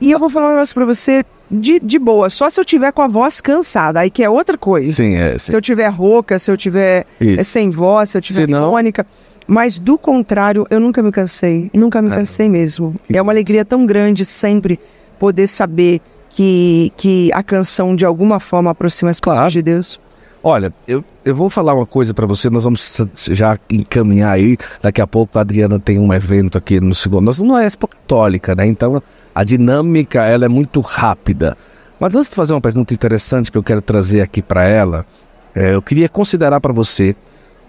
[0.00, 2.92] E eu vou falar um negócio pra você de, de boa, só se eu tiver
[2.92, 4.92] com a voz cansada, aí que é outra coisa.
[4.92, 5.38] Sim, é.
[5.38, 7.44] Se eu tiver rouca, se eu tiver Isso.
[7.44, 9.06] sem voz, se eu tiver Se não- fônica.
[9.50, 11.70] Mas do contrário, eu nunca me cansei.
[11.72, 12.94] Nunca me cansei mesmo.
[13.10, 14.78] É uma alegria tão grande sempre
[15.18, 19.50] poder saber que, que a canção de alguma forma aproxima as pessoas Claro.
[19.50, 19.98] de Deus.
[20.42, 22.96] Olha, eu, eu vou falar uma coisa pra você, nós vamos
[23.28, 24.56] já encaminhar aí.
[24.82, 27.24] Daqui a pouco a Adriana tem um evento aqui no segundo.
[27.24, 28.66] Nós não é Expo Católica, né?
[28.66, 29.02] Então
[29.34, 31.56] a dinâmica ela é muito rápida.
[31.98, 35.04] Mas antes de fazer uma pergunta interessante que eu quero trazer aqui pra ela,
[35.54, 37.16] é, eu queria considerar pra você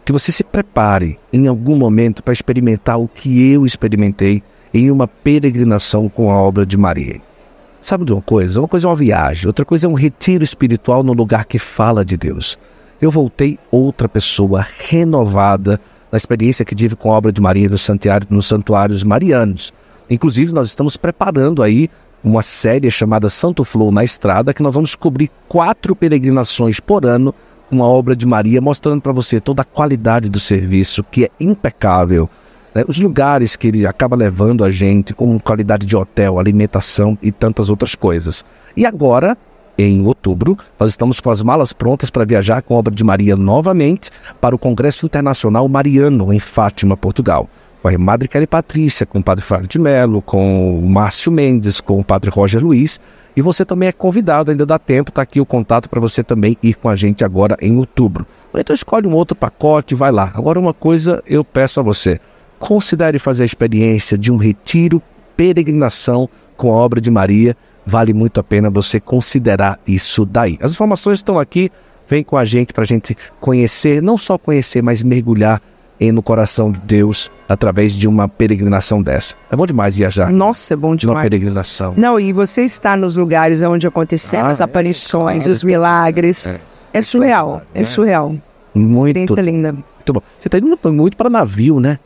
[0.10, 4.42] que você se prepare em algum momento para experimentar o que eu experimentei
[4.74, 7.22] em uma peregrinação com a obra de Maria.
[7.80, 8.60] Sabe de uma coisa?
[8.60, 12.04] Uma coisa é uma viagem, outra coisa é um retiro espiritual no lugar que fala
[12.04, 12.58] de Deus.
[13.00, 15.80] Eu voltei outra pessoa renovada
[16.12, 19.72] na experiência que tive com a obra de Maria nos santuários, nos santuários marianos.
[20.10, 21.88] Inclusive, nós estamos preparando aí
[22.24, 27.32] uma série chamada Santo Flow na Estrada, que nós vamos cobrir quatro peregrinações por ano
[27.70, 31.30] com a obra de Maria, mostrando para você toda a qualidade do serviço, que é
[31.40, 32.30] impecável
[32.74, 37.32] né, os lugares que ele acaba levando a gente, como qualidade de hotel, alimentação e
[37.32, 38.44] tantas outras coisas.
[38.76, 39.38] E agora,
[39.78, 43.36] em outubro, nós estamos com as malas prontas para viajar com a obra de Maria
[43.36, 44.10] novamente
[44.42, 47.50] para o Congresso Internacional Mariano, em Fátima, Portugal.
[47.82, 51.80] Com a Madre Kelly Patrícia, com o Padre Fábio de Mello, com o Márcio Mendes,
[51.80, 53.00] com o Padre Roger Luiz.
[53.36, 56.58] E você também é convidado, ainda dá tempo, está aqui o contato para você também
[56.62, 58.28] ir com a gente agora em outubro.
[58.54, 60.32] Então escolhe um outro pacote vai lá.
[60.36, 62.20] Agora uma coisa eu peço a você
[62.60, 65.02] considere fazer a experiência de um retiro,
[65.36, 67.56] peregrinação com a obra de Maria.
[67.86, 70.60] Vale muito a pena você considerar isso daí.
[70.62, 71.72] As informações estão aqui,
[72.06, 75.62] vem com a gente para a gente conhecer, não só conhecer, mas mergulhar
[76.00, 79.36] em, no coração de Deus através de uma peregrinação dessa.
[79.52, 81.30] É bom demais viajar Nossa, é bom de uma demais.
[81.30, 81.94] peregrinação.
[81.98, 85.52] Não, e você está nos lugares onde aconteceram Ah, as é, aparições, claro.
[85.52, 86.48] os milagres.
[86.48, 86.60] É.
[86.94, 87.84] É, surreal, é, É.
[87.84, 88.36] surreal.
[88.74, 89.72] Muito, Experiência linda.
[89.74, 90.22] muito bom.
[90.40, 92.00] Você está indo muito para navio, né?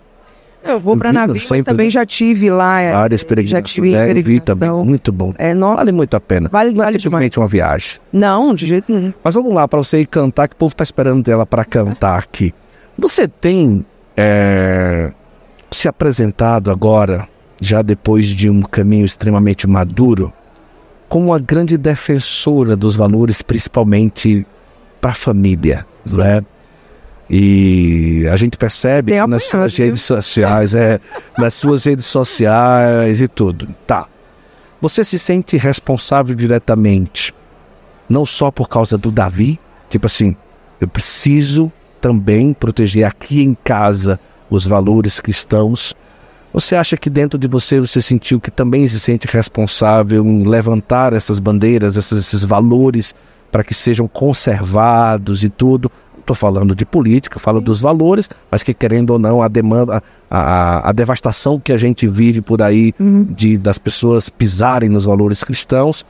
[0.66, 2.80] Eu vou para Vi- navio, mas sempre- também já tive lá.
[2.80, 3.72] é, Várias já peregrinações.
[3.74, 4.60] tive É, vi também.
[4.60, 4.86] peregrinação.
[4.86, 5.34] Muito bom.
[5.38, 5.76] É, nossa.
[5.78, 6.48] Vale muito a pena.
[6.50, 7.38] Vale- Não é vale simplesmente demais.
[7.38, 8.00] uma viagem.
[8.14, 9.14] Não, de jeito nenhum.
[9.22, 12.18] Mas vamos lá para você ir cantar, que o povo está esperando ela para cantar
[12.18, 12.54] aqui.
[12.98, 13.86] Você tem
[14.16, 15.12] é,
[15.72, 17.28] se apresentado agora,
[17.60, 20.32] já depois de um caminho extremamente maduro,
[21.10, 24.46] como uma grande defensora dos valores, principalmente
[25.00, 26.44] para a família, né?
[27.30, 31.00] E a gente percebe nas suas redes sociais, é,
[31.38, 33.68] nas suas redes sociais e tudo.
[33.88, 34.08] Tá.
[34.82, 37.34] Você se sente responsável diretamente
[38.10, 40.36] não só por causa do Davi, tipo assim,
[40.80, 41.72] eu preciso
[42.04, 45.96] também proteger aqui em casa os valores cristãos.
[46.52, 51.14] Você acha que dentro de você você sentiu que também se sente responsável em levantar
[51.14, 53.16] essas bandeiras, esses, esses valores
[53.50, 55.90] para que sejam conservados e tudo?
[56.20, 60.38] Estou falando de política, falo dos valores, mas que querendo ou não a demanda, a,
[60.38, 62.94] a, a devastação que a gente vive por aí
[63.30, 66.06] de das pessoas pisarem nos valores cristãos.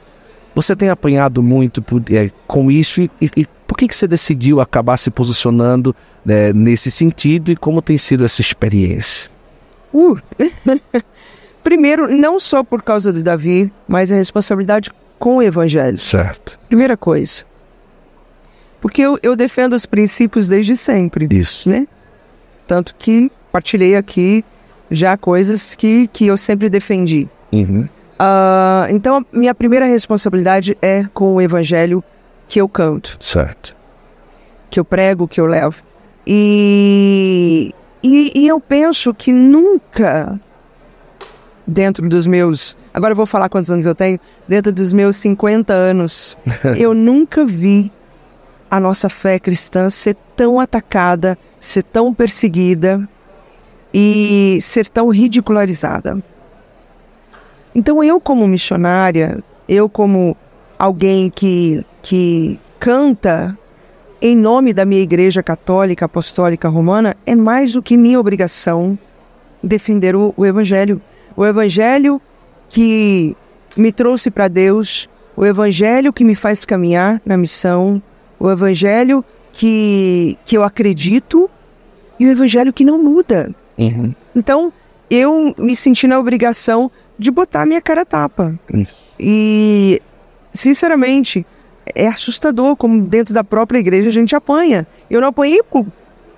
[0.54, 4.60] Você tem apanhado muito por- é, com isso e, e- por que, que você decidiu
[4.60, 5.94] acabar se posicionando
[6.24, 9.30] né, nesse sentido e como tem sido essa experiência?
[9.92, 10.16] Uh.
[11.62, 15.96] Primeiro, não só por causa do Davi, mas a responsabilidade com o evangelho.
[15.98, 16.58] Certo.
[16.68, 17.42] Primeira coisa.
[18.80, 21.70] Porque eu, eu defendo os princípios desde sempre, Isso.
[21.70, 21.86] né?
[22.68, 24.44] Tanto que partilhei aqui
[24.90, 27.26] já coisas que, que eu sempre defendi.
[27.50, 27.88] Uhum.
[28.18, 32.02] Ah, então, minha primeira responsabilidade é com o evangelho
[32.48, 33.74] que eu canto, Certo.
[34.70, 35.82] que eu prego, que eu levo.
[36.26, 40.38] E, e, e eu penso que nunca,
[41.66, 42.76] dentro dos meus.
[42.92, 44.18] Agora eu vou falar quantos anos eu tenho.
[44.46, 46.36] Dentro dos meus 50 anos,
[46.78, 47.90] eu nunca vi
[48.70, 53.08] a nossa fé cristã ser tão atacada, ser tão perseguida
[53.92, 56.22] e ser tão ridicularizada.
[57.74, 60.36] Então eu como missionária, eu como
[60.78, 63.56] alguém que, que canta
[64.20, 68.98] em nome da minha igreja católica apostólica romana, é mais do que minha obrigação
[69.62, 71.00] defender o, o evangelho.
[71.36, 72.20] O evangelho
[72.68, 73.36] que
[73.76, 78.02] me trouxe para Deus, o evangelho que me faz caminhar na missão,
[78.38, 81.50] o evangelho que, que eu acredito
[82.18, 83.54] e o evangelho que não muda.
[83.76, 84.14] Uhum.
[84.34, 84.72] Então,
[85.10, 88.58] eu me senti na obrigação de botar minha cara a tapa.
[89.18, 90.00] E,
[90.52, 91.46] sinceramente,
[91.94, 94.86] é assustador como dentro da própria igreja a gente apanha.
[95.10, 95.60] Eu não apanhei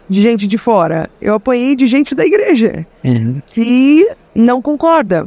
[0.08, 3.40] de gente de fora, eu apanhei de gente da igreja Uhum.
[3.46, 5.26] que não concorda.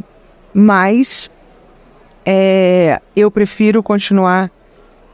[0.53, 1.29] Mas
[2.25, 4.49] é, eu prefiro continuar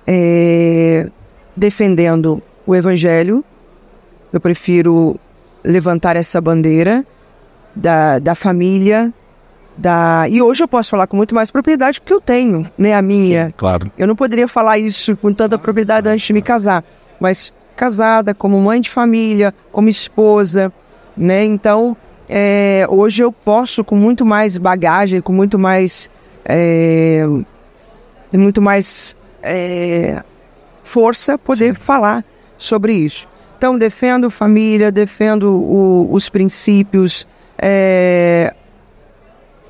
[0.05, 1.09] é,
[1.55, 3.43] defendendo o evangelho,
[4.31, 5.19] eu prefiro
[5.63, 7.05] levantar essa bandeira
[7.75, 9.13] da, da família.
[9.77, 10.25] Da...
[10.29, 12.93] E hoje eu posso falar com muito mais propriedade porque eu tenho, né?
[12.93, 13.53] A minha.
[13.57, 13.91] Claro.
[13.97, 16.83] Eu não poderia falar isso com tanta propriedade antes de me casar,
[17.19, 20.71] mas casada, como mãe de família, como esposa,
[21.17, 21.43] né?
[21.43, 21.95] Então,
[22.29, 26.09] é, hoje eu posso com muito mais bagagem, com muito mais,
[26.45, 27.25] é,
[28.33, 30.23] muito mais é,
[30.83, 32.23] força poder falar
[32.57, 33.27] sobre isso.
[33.57, 38.53] Então, defendo família, defendo o- os princípios, é,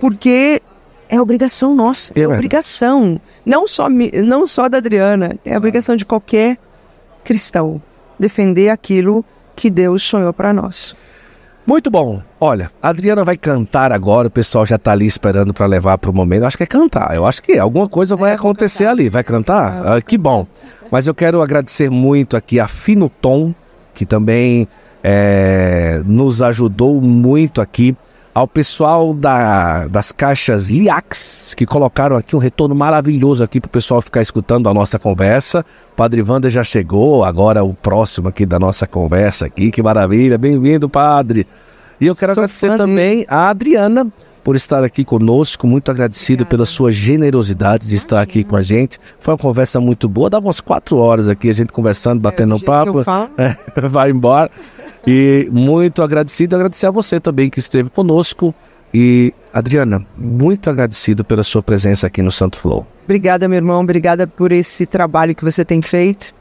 [0.06, 0.62] porque
[1.10, 3.20] é obrigação nossa, é É obrigação.
[3.44, 6.58] Não só, não só da Adriana, é obrigação de qualquer
[7.24, 7.82] cristão
[8.20, 9.26] defender aquilo
[9.56, 10.96] que Deus sonhou para nós.
[11.66, 12.22] Muito bom.
[12.40, 16.14] Olha, a Adriana vai cantar agora, o pessoal já tá ali esperando para levar pro
[16.14, 16.44] momento.
[16.44, 17.16] Eu acho que é cantar.
[17.16, 18.92] Eu acho que alguma coisa vai É, acontecer cantar.
[18.92, 19.10] ali.
[19.10, 19.82] Vai cantar?
[19.98, 20.46] Ah, que bom.
[20.92, 23.56] Mas eu quero agradecer muito aqui a Fino Tom,
[23.96, 24.68] que também
[25.04, 27.96] eh, nos ajudou muito aqui.
[28.36, 33.72] Ao pessoal da- das caixas Liax, que colocaram aqui um retorno maravilhoso aqui para o
[33.72, 35.66] pessoal ficar escutando a nossa conversa.
[35.94, 39.72] O Padre Wander já chegou, agora o próximo aqui da nossa conversa aqui.
[39.72, 40.38] Que maravilha.
[40.38, 41.48] Bem-vindo, Padre.
[42.02, 44.06] E eu quero Sou agradecer também a Adriana
[44.44, 45.66] por estar aqui conosco.
[45.66, 46.50] Muito agradecido Obrigada.
[46.50, 49.00] pela sua generosidade de estar aqui com a gente.
[49.18, 50.30] Foi uma conversa muito boa.
[50.30, 53.02] Dava umas quatro horas aqui, a gente conversando, batendo É, um papo.
[53.06, 53.30] falo.
[53.38, 53.56] É,
[53.88, 54.52] vai embora.
[55.08, 58.54] E muito agradecido, agradecer a você também que esteve conosco.
[58.94, 62.88] E Adriana, muito agradecido pela sua presença aqui no Santo Flow.
[63.04, 63.82] Obrigada, meu irmão.
[63.82, 66.34] Obrigada por esse trabalho que você tem feito.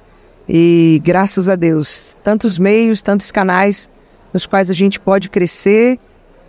[0.48, 3.90] E graças a Deus, tantos meios, tantos canais
[4.32, 5.98] nos quais a gente pode crescer,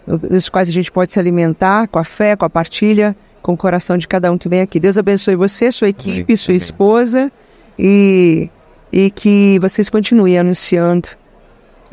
[0.08, 3.58] nos quais a gente pode se alimentar com a fé, com a partilha, com o
[3.58, 4.80] coração de cada um que vem aqui.
[4.80, 6.38] Deus abençoe você, sua equipe, Amém.
[6.38, 6.64] sua Amém.
[6.64, 7.32] esposa
[7.78, 8.50] e,
[8.92, 11.10] e que vocês continuem anunciando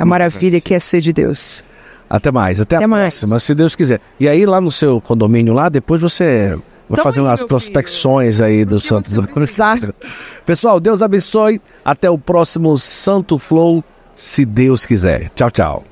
[0.02, 1.62] a maravilha que é ser de Deus.
[2.10, 3.14] Até mais, até, até a mais.
[3.14, 4.00] próxima, se Deus quiser.
[4.18, 8.46] E aí lá no seu condomínio lá, depois você vai fazer aí, umas prospecções filho.
[8.46, 9.94] aí do Porque Santo do
[10.44, 11.60] Pessoal, Deus abençoe.
[11.84, 13.82] Até o próximo Santo Flow,
[14.14, 15.30] se Deus quiser.
[15.30, 15.84] Tchau, tchau.